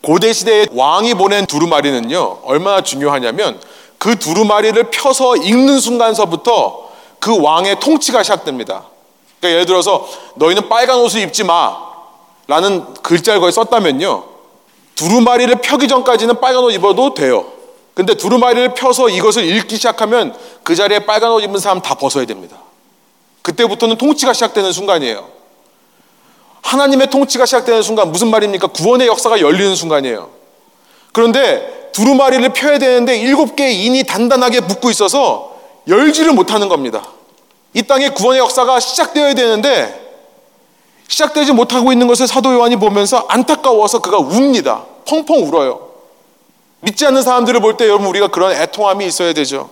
고대 0.03 0.33
시대의 0.33 0.69
왕이 0.73 1.15
보낸 1.15 1.47
두루마리는요 1.47 2.41
얼마나 2.45 2.83
중요하냐면 2.83 3.59
그 3.99 4.19
두루마리를 4.19 4.91
펴서 4.91 5.37
읽는 5.37 5.81
순간서부터 5.81 6.91
그 7.19 7.41
왕의 7.41 7.81
통치가 7.81 8.23
시작됩니다. 8.23 8.85
그러니까 9.45 9.51
예를 9.51 9.67
들어서 9.67 10.09
너희는 10.37 10.69
빨간 10.69 10.99
옷을 11.01 11.21
입지 11.21 11.45
마 11.45 11.77
라는 12.47 12.95
글자를 13.03 13.41
거기 13.41 13.53
썼다면요 13.53 14.25
두루마리를 14.95 15.55
펴기 15.57 15.89
전까지는 15.89 16.41
빨간 16.41 16.63
옷 16.63 16.71
입어도 16.71 17.15
돼요. 17.15 17.47
근데 17.95 18.15
두루마리를 18.15 18.75
펴서 18.75 19.09
이것을 19.09 19.45
읽기 19.45 19.77
시작하면 19.77 20.35
그 20.63 20.75
자리에 20.75 21.01
빨간 21.01 21.33
옷 21.33 21.41
입은 21.41 21.59
사람 21.59 21.81
다 21.81 21.95
벗어야 21.95 22.25
됩니다. 22.25 22.57
그때부터는 23.43 23.99
통치가 23.99 24.33
시작되는 24.33 24.73
순간이에요. 24.73 25.29
하나님의 26.63 27.11
통치가 27.11 27.45
시작되는 27.45 27.83
순간 27.83 28.11
무슨 28.11 28.31
말입니까? 28.31 28.69
구원의 28.69 29.07
역사가 29.09 29.41
열리는 29.41 29.75
순간이에요. 29.75 30.31
그런데 31.13 31.91
두루마리를 31.93 32.49
펴야 32.51 32.79
되는데 32.79 33.17
일곱 33.17 33.57
개의 33.57 33.85
인이 33.85 34.05
단단하게 34.05 34.61
붙고 34.63 34.91
있어서 34.91 35.55
열지를 35.87 36.33
못하는 36.33 36.69
겁니다. 36.69 37.03
이 37.75 37.83
땅에 37.83 38.09
구원의 38.09 38.41
역사가 38.41 38.81
시작되어야 38.81 39.35
되는데 39.35 40.01
시작되지 41.09 41.53
못하고 41.53 41.93
있는 41.93 42.07
것을 42.07 42.27
사도 42.27 42.55
요한이 42.55 42.77
보면서 42.77 43.27
안타까워서 43.29 43.99
그가 44.01 44.19
웁니다. 44.19 44.85
펑펑 45.07 45.47
울어요. 45.47 45.91
믿지 46.81 47.05
않는 47.07 47.23
사람들을 47.23 47.61
볼 47.61 47.77
때 47.77 47.85
여러분 47.87 48.07
우리가 48.09 48.29
그런 48.29 48.53
애통함이 48.53 49.05
있어야 49.07 49.33
되죠. 49.33 49.71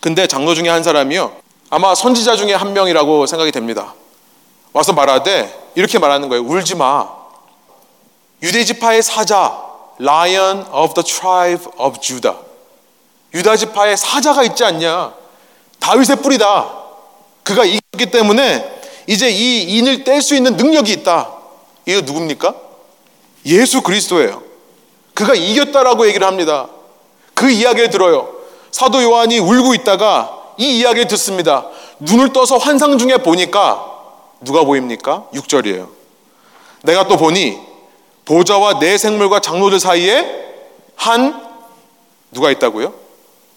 근데 0.00 0.26
장로 0.26 0.54
중에 0.54 0.68
한 0.68 0.82
사람이요. 0.82 1.32
아마 1.70 1.94
선지자 1.94 2.36
중에 2.36 2.54
한 2.54 2.72
명이라고 2.72 3.26
생각이 3.26 3.50
됩니다. 3.52 3.94
와서 4.72 4.92
말하되 4.92 5.70
이렇게 5.74 5.98
말하는 5.98 6.28
거예요. 6.28 6.44
울지 6.44 6.76
마. 6.76 7.08
유대 8.42 8.64
지파의 8.64 9.02
사자, 9.02 9.62
Lion 10.00 10.66
of 10.72 10.94
the 10.94 11.04
tribe 11.04 11.66
of 11.78 11.98
Judah. 12.00 12.38
유다 13.32 13.56
지파의 13.56 13.96
사자가 13.96 14.42
있지 14.44 14.64
않냐? 14.64 15.12
다윗의 15.80 16.16
뿌리다. 16.16 16.83
그가 17.44 17.64
이겼기 17.64 18.06
때문에 18.10 18.82
이제 19.06 19.30
이 19.30 19.76
인을 19.78 20.02
뗄 20.02 20.20
수 20.22 20.34
있는 20.34 20.56
능력이 20.56 20.92
있다. 20.92 21.30
이거 21.86 22.00
누굽니까? 22.00 22.54
예수 23.46 23.82
그리스도예요. 23.82 24.42
그가 25.12 25.34
이겼다라고 25.34 26.08
얘기를 26.08 26.26
합니다. 26.26 26.68
그 27.34 27.50
이야기를 27.50 27.90
들어요. 27.90 28.34
사도 28.70 29.02
요한이 29.02 29.38
울고 29.38 29.74
있다가 29.74 30.54
이 30.58 30.78
이야기를 30.78 31.06
듣습니다. 31.08 31.66
눈을 32.00 32.32
떠서 32.32 32.56
환상 32.56 32.96
중에 32.98 33.18
보니까 33.18 33.92
누가 34.40 34.64
보입니까? 34.64 35.28
6절이에요. 35.34 35.88
내가 36.82 37.06
또 37.06 37.16
보니 37.16 37.58
보좌와 38.24 38.78
내 38.78 38.96
생물과 38.96 39.40
장로들 39.40 39.78
사이에 39.78 40.44
한 40.96 41.42
누가 42.32 42.50
있다고요? 42.50 42.94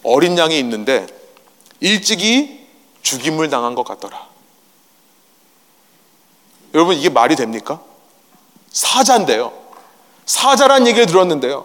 어린 0.02 0.36
양이 0.38 0.58
있는데 0.58 1.06
일찍이 1.80 2.67
죽임을 3.02 3.50
당한 3.50 3.74
것 3.74 3.84
같더라. 3.84 4.26
여러분 6.74 6.96
이게 6.96 7.08
말이 7.08 7.36
됩니까? 7.36 7.80
사자인데요. 8.70 9.52
사자란 10.26 10.86
얘기를 10.86 11.06
들었는데요. 11.06 11.64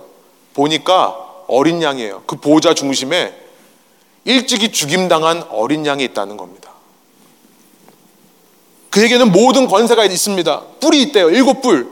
보니까 0.53 1.17
어린 1.47 1.81
양이에요. 1.81 2.23
그 2.25 2.37
보좌 2.37 2.73
중심에 2.73 3.37
일찍이 4.25 4.71
죽임당한 4.71 5.43
어린 5.49 5.85
양이 5.85 6.03
있다는 6.05 6.37
겁니다. 6.37 6.71
그에게는 8.89 9.31
모든 9.31 9.67
권세가 9.67 10.05
있습니다. 10.05 10.61
뿔이 10.79 11.01
있대요. 11.03 11.29
일곱 11.31 11.61
뿔. 11.61 11.91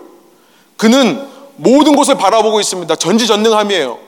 그는 0.77 1.27
모든 1.57 1.95
곳을 1.95 2.15
바라보고 2.15 2.59
있습니다. 2.59 2.95
전지전능함이에요. 2.95 3.99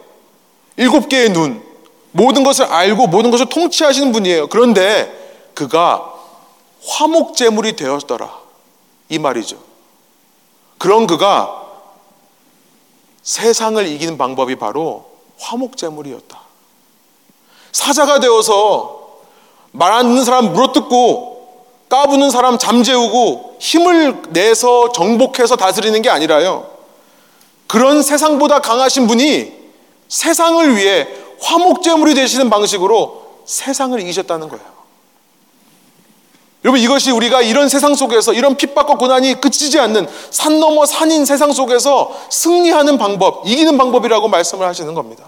일곱 0.78 1.10
개의 1.10 1.30
눈. 1.30 1.64
모든 2.12 2.44
것을 2.44 2.66
알고 2.66 3.08
모든 3.08 3.32
것을 3.32 3.48
통치하시는 3.48 4.12
분이에요. 4.12 4.48
그런데 4.48 5.23
그가 5.54 6.14
화목제물이 6.86 7.76
되었더라. 7.76 8.40
이 9.10 9.20
말이죠. 9.20 9.58
그런 10.78 11.08
그가 11.08 11.62
세상을 13.22 13.86
이기는 13.88 14.18
방법이 14.18 14.56
바로 14.56 15.06
화목제물이었다. 15.40 16.40
사자가 17.72 18.20
되어서 18.20 19.04
말안 19.72 20.10
듣는 20.10 20.24
사람 20.26 20.54
물어뜯고 20.54 21.34
까부는 21.90 22.32
사람 22.32 22.58
잠재우고 22.58 23.58
힘을 23.60 24.24
내서 24.30 24.92
정복해서 24.92 25.56
다스리는 25.56 26.02
게 26.02 26.10
아니라요. 26.10 26.70
그런 27.68 28.02
세상보다 28.02 28.60
강하신 28.60 29.08
분이 29.08 29.54
세상을 30.08 30.76
위해 30.76 31.08
화목제물이 31.42 32.14
되시는 32.16 32.50
방식으로 32.50 33.24
세상을 33.46 34.00
이기셨다는 34.00 34.50
거예요. 34.50 34.73
여러분 36.64 36.80
이것이 36.80 37.12
우리가 37.12 37.42
이런 37.42 37.68
세상 37.68 37.94
속에서 37.94 38.34
이런 38.34 38.56
핍박과 38.56 38.96
고난이 38.96 39.42
끝이지 39.42 39.80
않는 39.80 40.08
산 40.30 40.60
넘어 40.60 40.86
산인 40.86 41.26
세상 41.26 41.52
속에서 41.52 42.18
승리하는 42.30 42.98
방법, 42.98 43.44
이기는 43.46 43.78
방법이라고 43.78 44.30
말씀을 44.30 44.66
하시는 44.66 44.94
겁니다. 44.94 45.26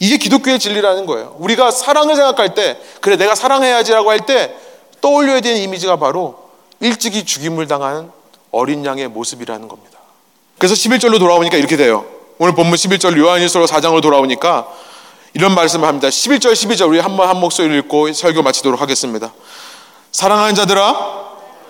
이게 0.00 0.16
기독교의 0.18 0.58
진리라는 0.58 1.06
거예요. 1.06 1.36
우리가 1.38 1.70
사랑을 1.70 2.16
생각할 2.16 2.54
때, 2.54 2.78
그래, 3.00 3.16
내가 3.16 3.34
사랑해야지라고 3.34 4.10
할 4.10 4.20
때 4.26 4.54
떠올려야 5.00 5.40
되는 5.40 5.60
이미지가 5.60 5.96
바로 5.96 6.36
일찍이 6.80 7.24
죽임을 7.24 7.68
당한 7.68 8.10
어린 8.50 8.84
양의 8.84 9.08
모습이라는 9.08 9.68
겁니다. 9.68 9.98
그래서 10.58 10.74
11절로 10.74 11.18
돌아오니까 11.18 11.56
이렇게 11.56 11.76
돼요. 11.76 12.04
오늘 12.38 12.54
본문 12.54 12.74
11절 12.76 13.16
요한일서로 13.16 13.66
4장으로 13.66 14.02
돌아오니까 14.02 14.66
이런 15.36 15.54
말씀을 15.54 15.86
합니다. 15.86 16.08
11절, 16.08 16.52
12절 16.52 16.88
우리 16.88 16.98
한번 16.98 17.28
한 17.28 17.38
목소리를 17.38 17.76
읽고 17.80 18.10
설교 18.10 18.42
마치도록 18.42 18.80
하겠습니다. 18.80 19.34
사랑하는 20.10 20.54
자들아, 20.54 21.26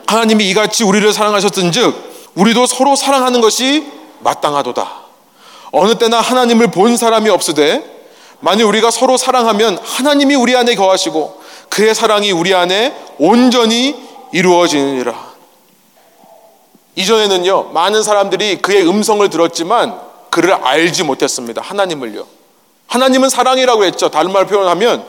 하나님이 0.06 0.48
이같이 0.50 0.84
우리를 0.84 1.12
사랑하셨던즉 1.12 2.30
우리도 2.36 2.66
서로 2.66 2.94
사랑하는 2.94 3.40
것이 3.40 3.84
마땅하도다. 4.20 4.88
어느 5.72 5.98
때나 5.98 6.20
하나님을 6.20 6.68
본 6.68 6.96
사람이 6.96 7.28
없으되 7.28 7.82
만일 8.38 8.66
우리가 8.66 8.92
서로 8.92 9.16
사랑하면 9.16 9.80
하나님이 9.82 10.36
우리 10.36 10.54
안에 10.54 10.76
거하시고 10.76 11.42
그의 11.68 11.92
사랑이 11.92 12.30
우리 12.30 12.54
안에 12.54 12.94
온전히 13.18 13.96
이루어지느니라. 14.30 15.12
이전에는요, 16.94 17.70
많은 17.72 18.04
사람들이 18.04 18.62
그의 18.62 18.88
음성을 18.88 19.28
들었지만 19.28 19.98
그를 20.30 20.54
알지 20.54 21.02
못했습니다. 21.02 21.62
하나님을요. 21.62 22.35
하나님은 22.86 23.28
사랑이라고 23.28 23.84
했죠. 23.84 24.08
다른 24.08 24.32
말 24.32 24.46
표현하면 24.46 25.04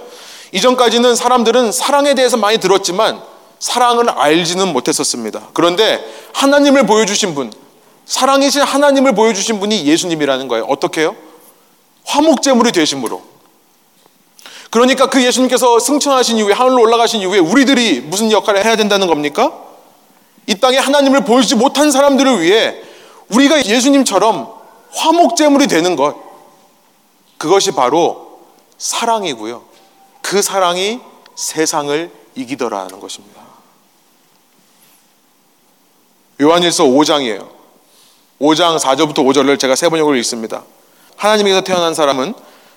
이전까지는 0.51 1.15
사람들은 1.15 1.71
사랑에 1.71 2.13
대해서 2.13 2.37
많이 2.37 2.57
들었지만 2.57 3.21
사랑을 3.59 4.09
알지는 4.09 4.71
못했었습니다. 4.71 5.49
그런데 5.53 6.03
하나님을 6.33 6.85
보여주신 6.85 7.35
분, 7.35 7.51
사랑이신 8.05 8.61
하나님을 8.61 9.15
보여주신 9.15 9.59
분이 9.59 9.85
예수님이라는 9.85 10.47
거예요. 10.47 10.65
어떻게요? 10.65 11.15
화목제물이 12.05 12.71
되심으로. 12.71 13.21
그러니까 14.69 15.07
그 15.09 15.23
예수님께서 15.23 15.79
승천하신 15.79 16.37
이후에 16.37 16.53
하늘로 16.53 16.81
올라가신 16.81 17.21
이후에 17.21 17.39
우리들이 17.39 18.01
무슨 18.01 18.31
역할을 18.31 18.65
해야 18.65 18.75
된다는 18.75 19.07
겁니까? 19.07 19.53
이 20.45 20.55
땅에 20.55 20.77
하나님을 20.77 21.25
보여주지 21.25 21.55
못한 21.55 21.91
사람들을 21.91 22.41
위해 22.41 22.75
우리가 23.29 23.65
예수님처럼 23.65 24.47
화목제물이 24.93 25.67
되는 25.67 25.95
것. 25.95 26.26
그것이 27.37 27.71
바로 27.71 28.41
사랑이고요. 28.77 29.63
그 30.21 30.41
사랑이 30.41 30.99
세상을 31.35 32.11
이기더라는 32.35 32.99
것입니다. 32.99 33.41
요한일서 36.39 36.83
5장이에요. 36.83 37.49
5장 38.39 38.79
4절부터 38.79 39.15
5절을 39.15 39.59
제가 39.59 39.75
세 39.75 39.89
번역을 39.89 40.17
읽습니다. 40.17 40.63
하나님에서 41.15 41.61
태어난 41.61 41.93
사람은 41.93 42.35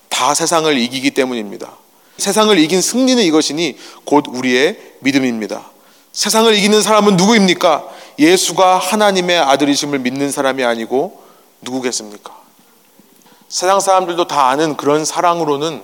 다 0.09 0.35
세상을 0.35 0.77
이기기 0.79 1.11
때문입니다. 1.11 1.77
세상을 2.17 2.59
이긴 2.59 2.81
승리는 2.81 3.23
이것이니 3.23 3.79
곧 4.05 4.25
우리의 4.29 4.95
믿음입니다. 5.01 5.71
세상을 6.13 6.53
이기는 6.55 6.83
사람은 6.83 7.17
누구입니까? 7.17 7.89
예수가 8.19 8.79
하나님의 8.79 9.39
아들이심을 9.39 9.99
믿는 10.01 10.31
사람이 10.31 10.65
아니고 10.65 11.23
누구겠습니까? 11.63 12.39
세상 13.51 13.81
사람들도 13.81 14.29
다 14.29 14.47
아는 14.49 14.77
그런 14.77 15.05
사랑으로는 15.05 15.83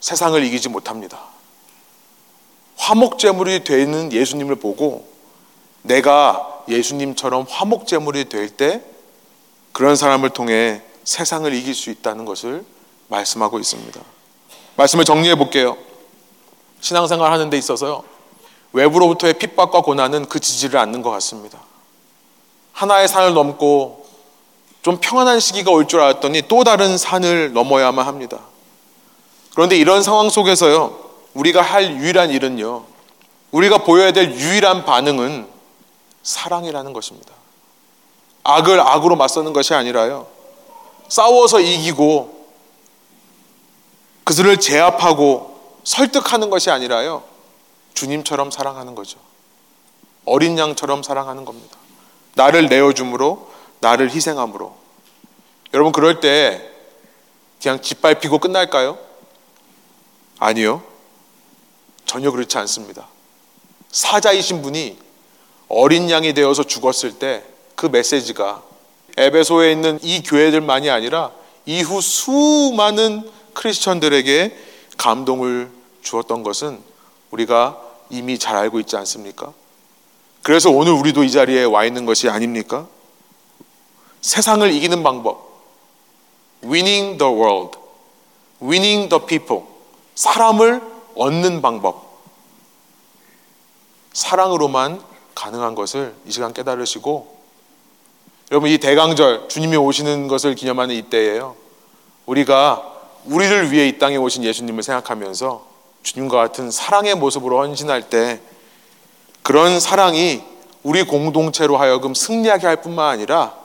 세상을 0.00 0.42
이기지 0.44 0.68
못합니다. 0.68 1.20
화목제물이 2.76 3.62
되는 3.62 4.12
예수님을 4.12 4.56
보고 4.56 5.06
내가 5.82 6.64
예수님처럼 6.68 7.46
화목제물이 7.48 8.28
될 8.28 8.56
때 8.56 8.82
그런 9.70 9.94
사람을 9.94 10.30
통해 10.30 10.82
세상을 11.04 11.52
이길 11.54 11.72
수 11.72 11.90
있다는 11.90 12.24
것을 12.24 12.64
말씀하고 13.06 13.60
있습니다. 13.60 14.00
말씀을 14.76 15.04
정리해 15.04 15.36
볼게요. 15.36 15.76
신앙생활 16.80 17.32
하는 17.32 17.48
데 17.48 17.56
있어서요. 17.56 18.02
외부로부터의 18.72 19.34
핍박과 19.34 19.82
고난은 19.82 20.26
그 20.26 20.40
지지를 20.40 20.80
않는 20.80 21.02
것 21.02 21.10
같습니다. 21.10 21.60
하나의 22.72 23.06
산을 23.06 23.34
넘고 23.34 24.01
좀 24.82 24.98
평안한 25.00 25.40
시기가 25.40 25.70
올 25.70 25.86
줄 25.86 26.00
알았더니 26.00 26.42
또 26.48 26.64
다른 26.64 26.98
산을 26.98 27.52
넘어야만 27.52 28.06
합니다. 28.06 28.40
그런데 29.54 29.76
이런 29.76 30.02
상황 30.02 30.28
속에서요, 30.28 30.98
우리가 31.34 31.62
할 31.62 31.96
유일한 31.96 32.30
일은요, 32.30 32.84
우리가 33.52 33.78
보여야 33.78 34.12
될 34.12 34.32
유일한 34.32 34.84
반응은 34.84 35.46
사랑이라는 36.22 36.92
것입니다. 36.92 37.32
악을 38.44 38.80
악으로 38.80 39.14
맞서는 39.16 39.52
것이 39.52 39.72
아니라요, 39.74 40.26
싸워서 41.08 41.60
이기고 41.60 42.46
그들을 44.24 44.56
제압하고 44.58 45.78
설득하는 45.84 46.50
것이 46.50 46.70
아니라요, 46.70 47.22
주님처럼 47.94 48.50
사랑하는 48.50 48.94
거죠. 48.94 49.18
어린 50.24 50.58
양처럼 50.58 51.02
사랑하는 51.02 51.44
겁니다. 51.44 51.76
나를 52.34 52.68
내어줌으로, 52.68 53.50
나를 53.82 54.10
희생함으로. 54.10 54.74
여러분, 55.74 55.92
그럴 55.92 56.20
때 56.20 56.70
그냥 57.60 57.82
짓밟히고 57.82 58.38
끝날까요? 58.38 58.98
아니요. 60.38 60.82
전혀 62.06 62.30
그렇지 62.30 62.56
않습니다. 62.58 63.06
사자이신 63.90 64.62
분이 64.62 64.98
어린 65.68 66.10
양이 66.10 66.32
되어서 66.32 66.62
죽었을 66.64 67.18
때 67.18 67.52
그 67.82 67.86
메시지가 67.86 68.62
에베소에 69.16 69.72
있는 69.72 69.98
이 70.02 70.22
교회들만이 70.22 70.88
아니라 70.88 71.32
이후 71.66 72.00
수많은 72.00 73.28
크리스천들에게 73.54 74.56
감동을 74.98 75.68
주었던 76.00 76.44
것은 76.44 76.80
우리가 77.32 77.80
이미 78.08 78.38
잘 78.38 78.54
알고 78.54 78.78
있지 78.78 78.96
않습니까? 78.96 79.52
그래서 80.42 80.70
오늘 80.70 80.92
우리도 80.92 81.24
이 81.24 81.30
자리에 81.32 81.64
와 81.64 81.84
있는 81.84 82.06
것이 82.06 82.28
아닙니까? 82.28 82.86
세상을 84.22 84.70
이기는 84.72 85.02
방법. 85.02 85.52
winning 86.64 87.18
the 87.18 87.32
world. 87.32 87.78
winning 88.62 89.08
the 89.08 89.26
people. 89.26 89.64
사람을 90.14 90.80
얻는 91.16 91.60
방법. 91.60 92.12
사랑으로만 94.12 95.02
가능한 95.34 95.74
것을 95.74 96.14
이 96.26 96.30
시간 96.30 96.52
깨달으시고 96.52 97.42
여러분 98.50 98.68
이 98.68 98.78
대강절 98.78 99.48
주님이 99.48 99.76
오시는 99.76 100.28
것을 100.28 100.54
기념하는 100.54 100.94
이때예요. 100.94 101.56
우리가 102.26 102.90
우리를 103.24 103.72
위해 103.72 103.88
이 103.88 103.98
땅에 103.98 104.16
오신 104.16 104.44
예수님을 104.44 104.82
생각하면서 104.82 105.66
주님과 106.02 106.36
같은 106.36 106.70
사랑의 106.70 107.14
모습으로 107.14 107.60
헌신할 107.62 108.10
때 108.10 108.40
그런 109.42 109.80
사랑이 109.80 110.42
우리 110.82 111.02
공동체로 111.04 111.78
하여금 111.78 112.14
승리하게 112.14 112.66
할 112.66 112.76
뿐만 112.82 113.08
아니라 113.08 113.61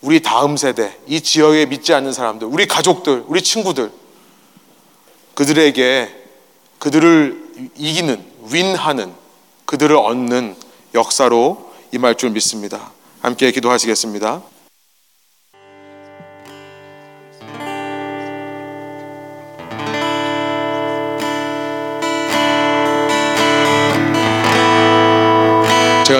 우리 0.00 0.20
다음 0.20 0.56
세대, 0.56 0.96
이 1.06 1.20
지역에 1.20 1.66
믿지 1.66 1.92
않는 1.94 2.12
사람들, 2.12 2.46
우리 2.46 2.66
가족들, 2.66 3.24
우리 3.26 3.42
친구들 3.42 3.90
그들에게 5.34 6.24
그들을 6.78 7.70
이기는, 7.76 8.24
윈하는, 8.50 9.12
그들을 9.64 9.96
얻는 9.96 10.56
역사로 10.94 11.72
임할 11.92 12.14
줄 12.16 12.30
믿습니다. 12.30 12.92
함께 13.20 13.50
기도하시겠습니다. 13.50 14.42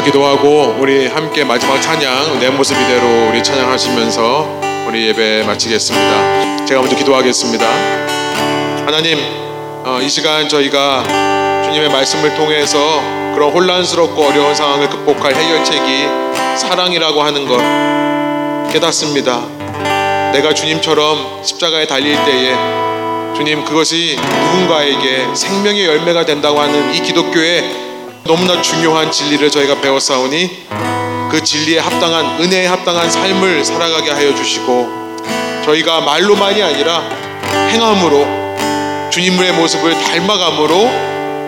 기도하고 0.07 0.77
우리 0.79 1.09
함께 1.09 1.43
마지막 1.43 1.81
찬양 1.81 2.39
내 2.39 2.49
모습 2.49 2.77
이대로 2.81 3.29
우리 3.29 3.43
찬양하시면서 3.43 4.61
우리 4.89 5.09
예배 5.09 5.43
마치겠습니다. 5.45 6.65
제가 6.65 6.81
먼저 6.81 6.95
기도하겠습니다. 6.95 7.67
하나님 8.87 9.19
어, 9.85 9.99
이 10.01 10.09
시간 10.09 10.49
저희가 10.49 11.03
주님의 11.65 11.89
말씀을 11.89 12.37
통해서 12.37 13.01
그런 13.35 13.51
혼란스럽고 13.51 14.23
어려운 14.23 14.55
상황을 14.55 14.89
극복할 14.89 15.35
해결책이 15.35 16.07
사랑이라고 16.57 17.23
하는 17.23 17.49
것 17.49 17.59
깨닫습니다. 18.73 19.41
내가 20.33 20.55
주님처럼 20.55 21.43
십자가에 21.43 21.89
달릴 21.89 22.15
때에 22.25 22.55
주님 23.35 23.65
그것이 23.65 24.17
누군가에게 24.21 25.35
생명의 25.35 25.85
열매가 25.85 26.25
된다고 26.25 26.61
하는 26.61 26.95
이 26.95 27.03
기독교의 27.03 27.86
너무나 28.27 28.61
중요한 28.61 29.11
진리를 29.11 29.51
저희가 29.51 29.81
배웠사오니 29.81 30.66
그 31.31 31.43
진리에 31.43 31.79
합당한 31.79 32.41
은혜에 32.41 32.66
합당한 32.66 33.11
삶을 33.11 33.64
살아가게 33.64 34.11
하여 34.11 34.35
주시고 34.35 35.16
저희가 35.64 36.01
말로만이 36.01 36.62
아니라 36.62 37.03
행함으로 37.70 38.27
주님의 39.11 39.53
모습을 39.53 39.99
닮아감으로 39.99 40.91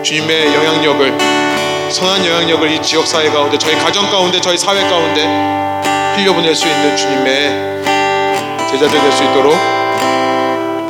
주님의 0.03 0.53
영향력을 0.53 1.17
선한 1.89 2.25
영향력을 2.25 2.71
이 2.71 2.81
지역 2.81 3.05
사회 3.07 3.29
가운데 3.29 3.57
저희 3.57 3.75
가정 3.77 4.09
가운데 4.09 4.39
저희 4.39 4.57
사회 4.57 4.81
가운데 4.87 5.25
흘려보낼 6.15 6.55
수 6.55 6.67
있는 6.67 6.95
주님의 6.95 7.79
제자들 8.69 9.01
될 9.01 9.11
수 9.11 9.23
있도록 9.23 9.55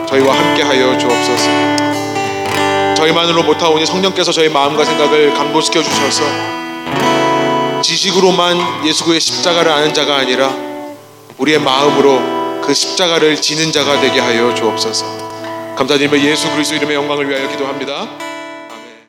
저희와 0.08 0.36
함께 0.36 0.64
하여 0.64 0.98
주옵소서. 0.98 1.89
저희만으로 3.00 3.43
못하오니 3.43 3.86
성령께서 3.86 4.34
저희 4.34 4.50
마음과 4.50 4.84
생각을 4.84 5.34
감도시켜 5.34 5.82
주셔서 5.82 6.22
지식으로만 7.82 8.86
예수의 8.86 9.22
십자가를 9.22 9.72
아는 9.72 9.93
자가 9.93 10.18
아니라 10.18 10.54
우리의 11.38 11.60
마음으로 11.60 12.62
그 12.62 12.74
십자가를 12.74 13.39
지는 13.41 13.72
자가 13.72 14.02
되게 14.02 14.20
하여 14.20 14.54
주옵소서. 14.54 15.76
감사드리며 15.78 16.20
예수 16.20 16.52
그리스도 16.52 16.76
이름의 16.76 16.97
영광을 16.97 17.30
위하여 17.30 17.47
기도합니다. 17.47 18.29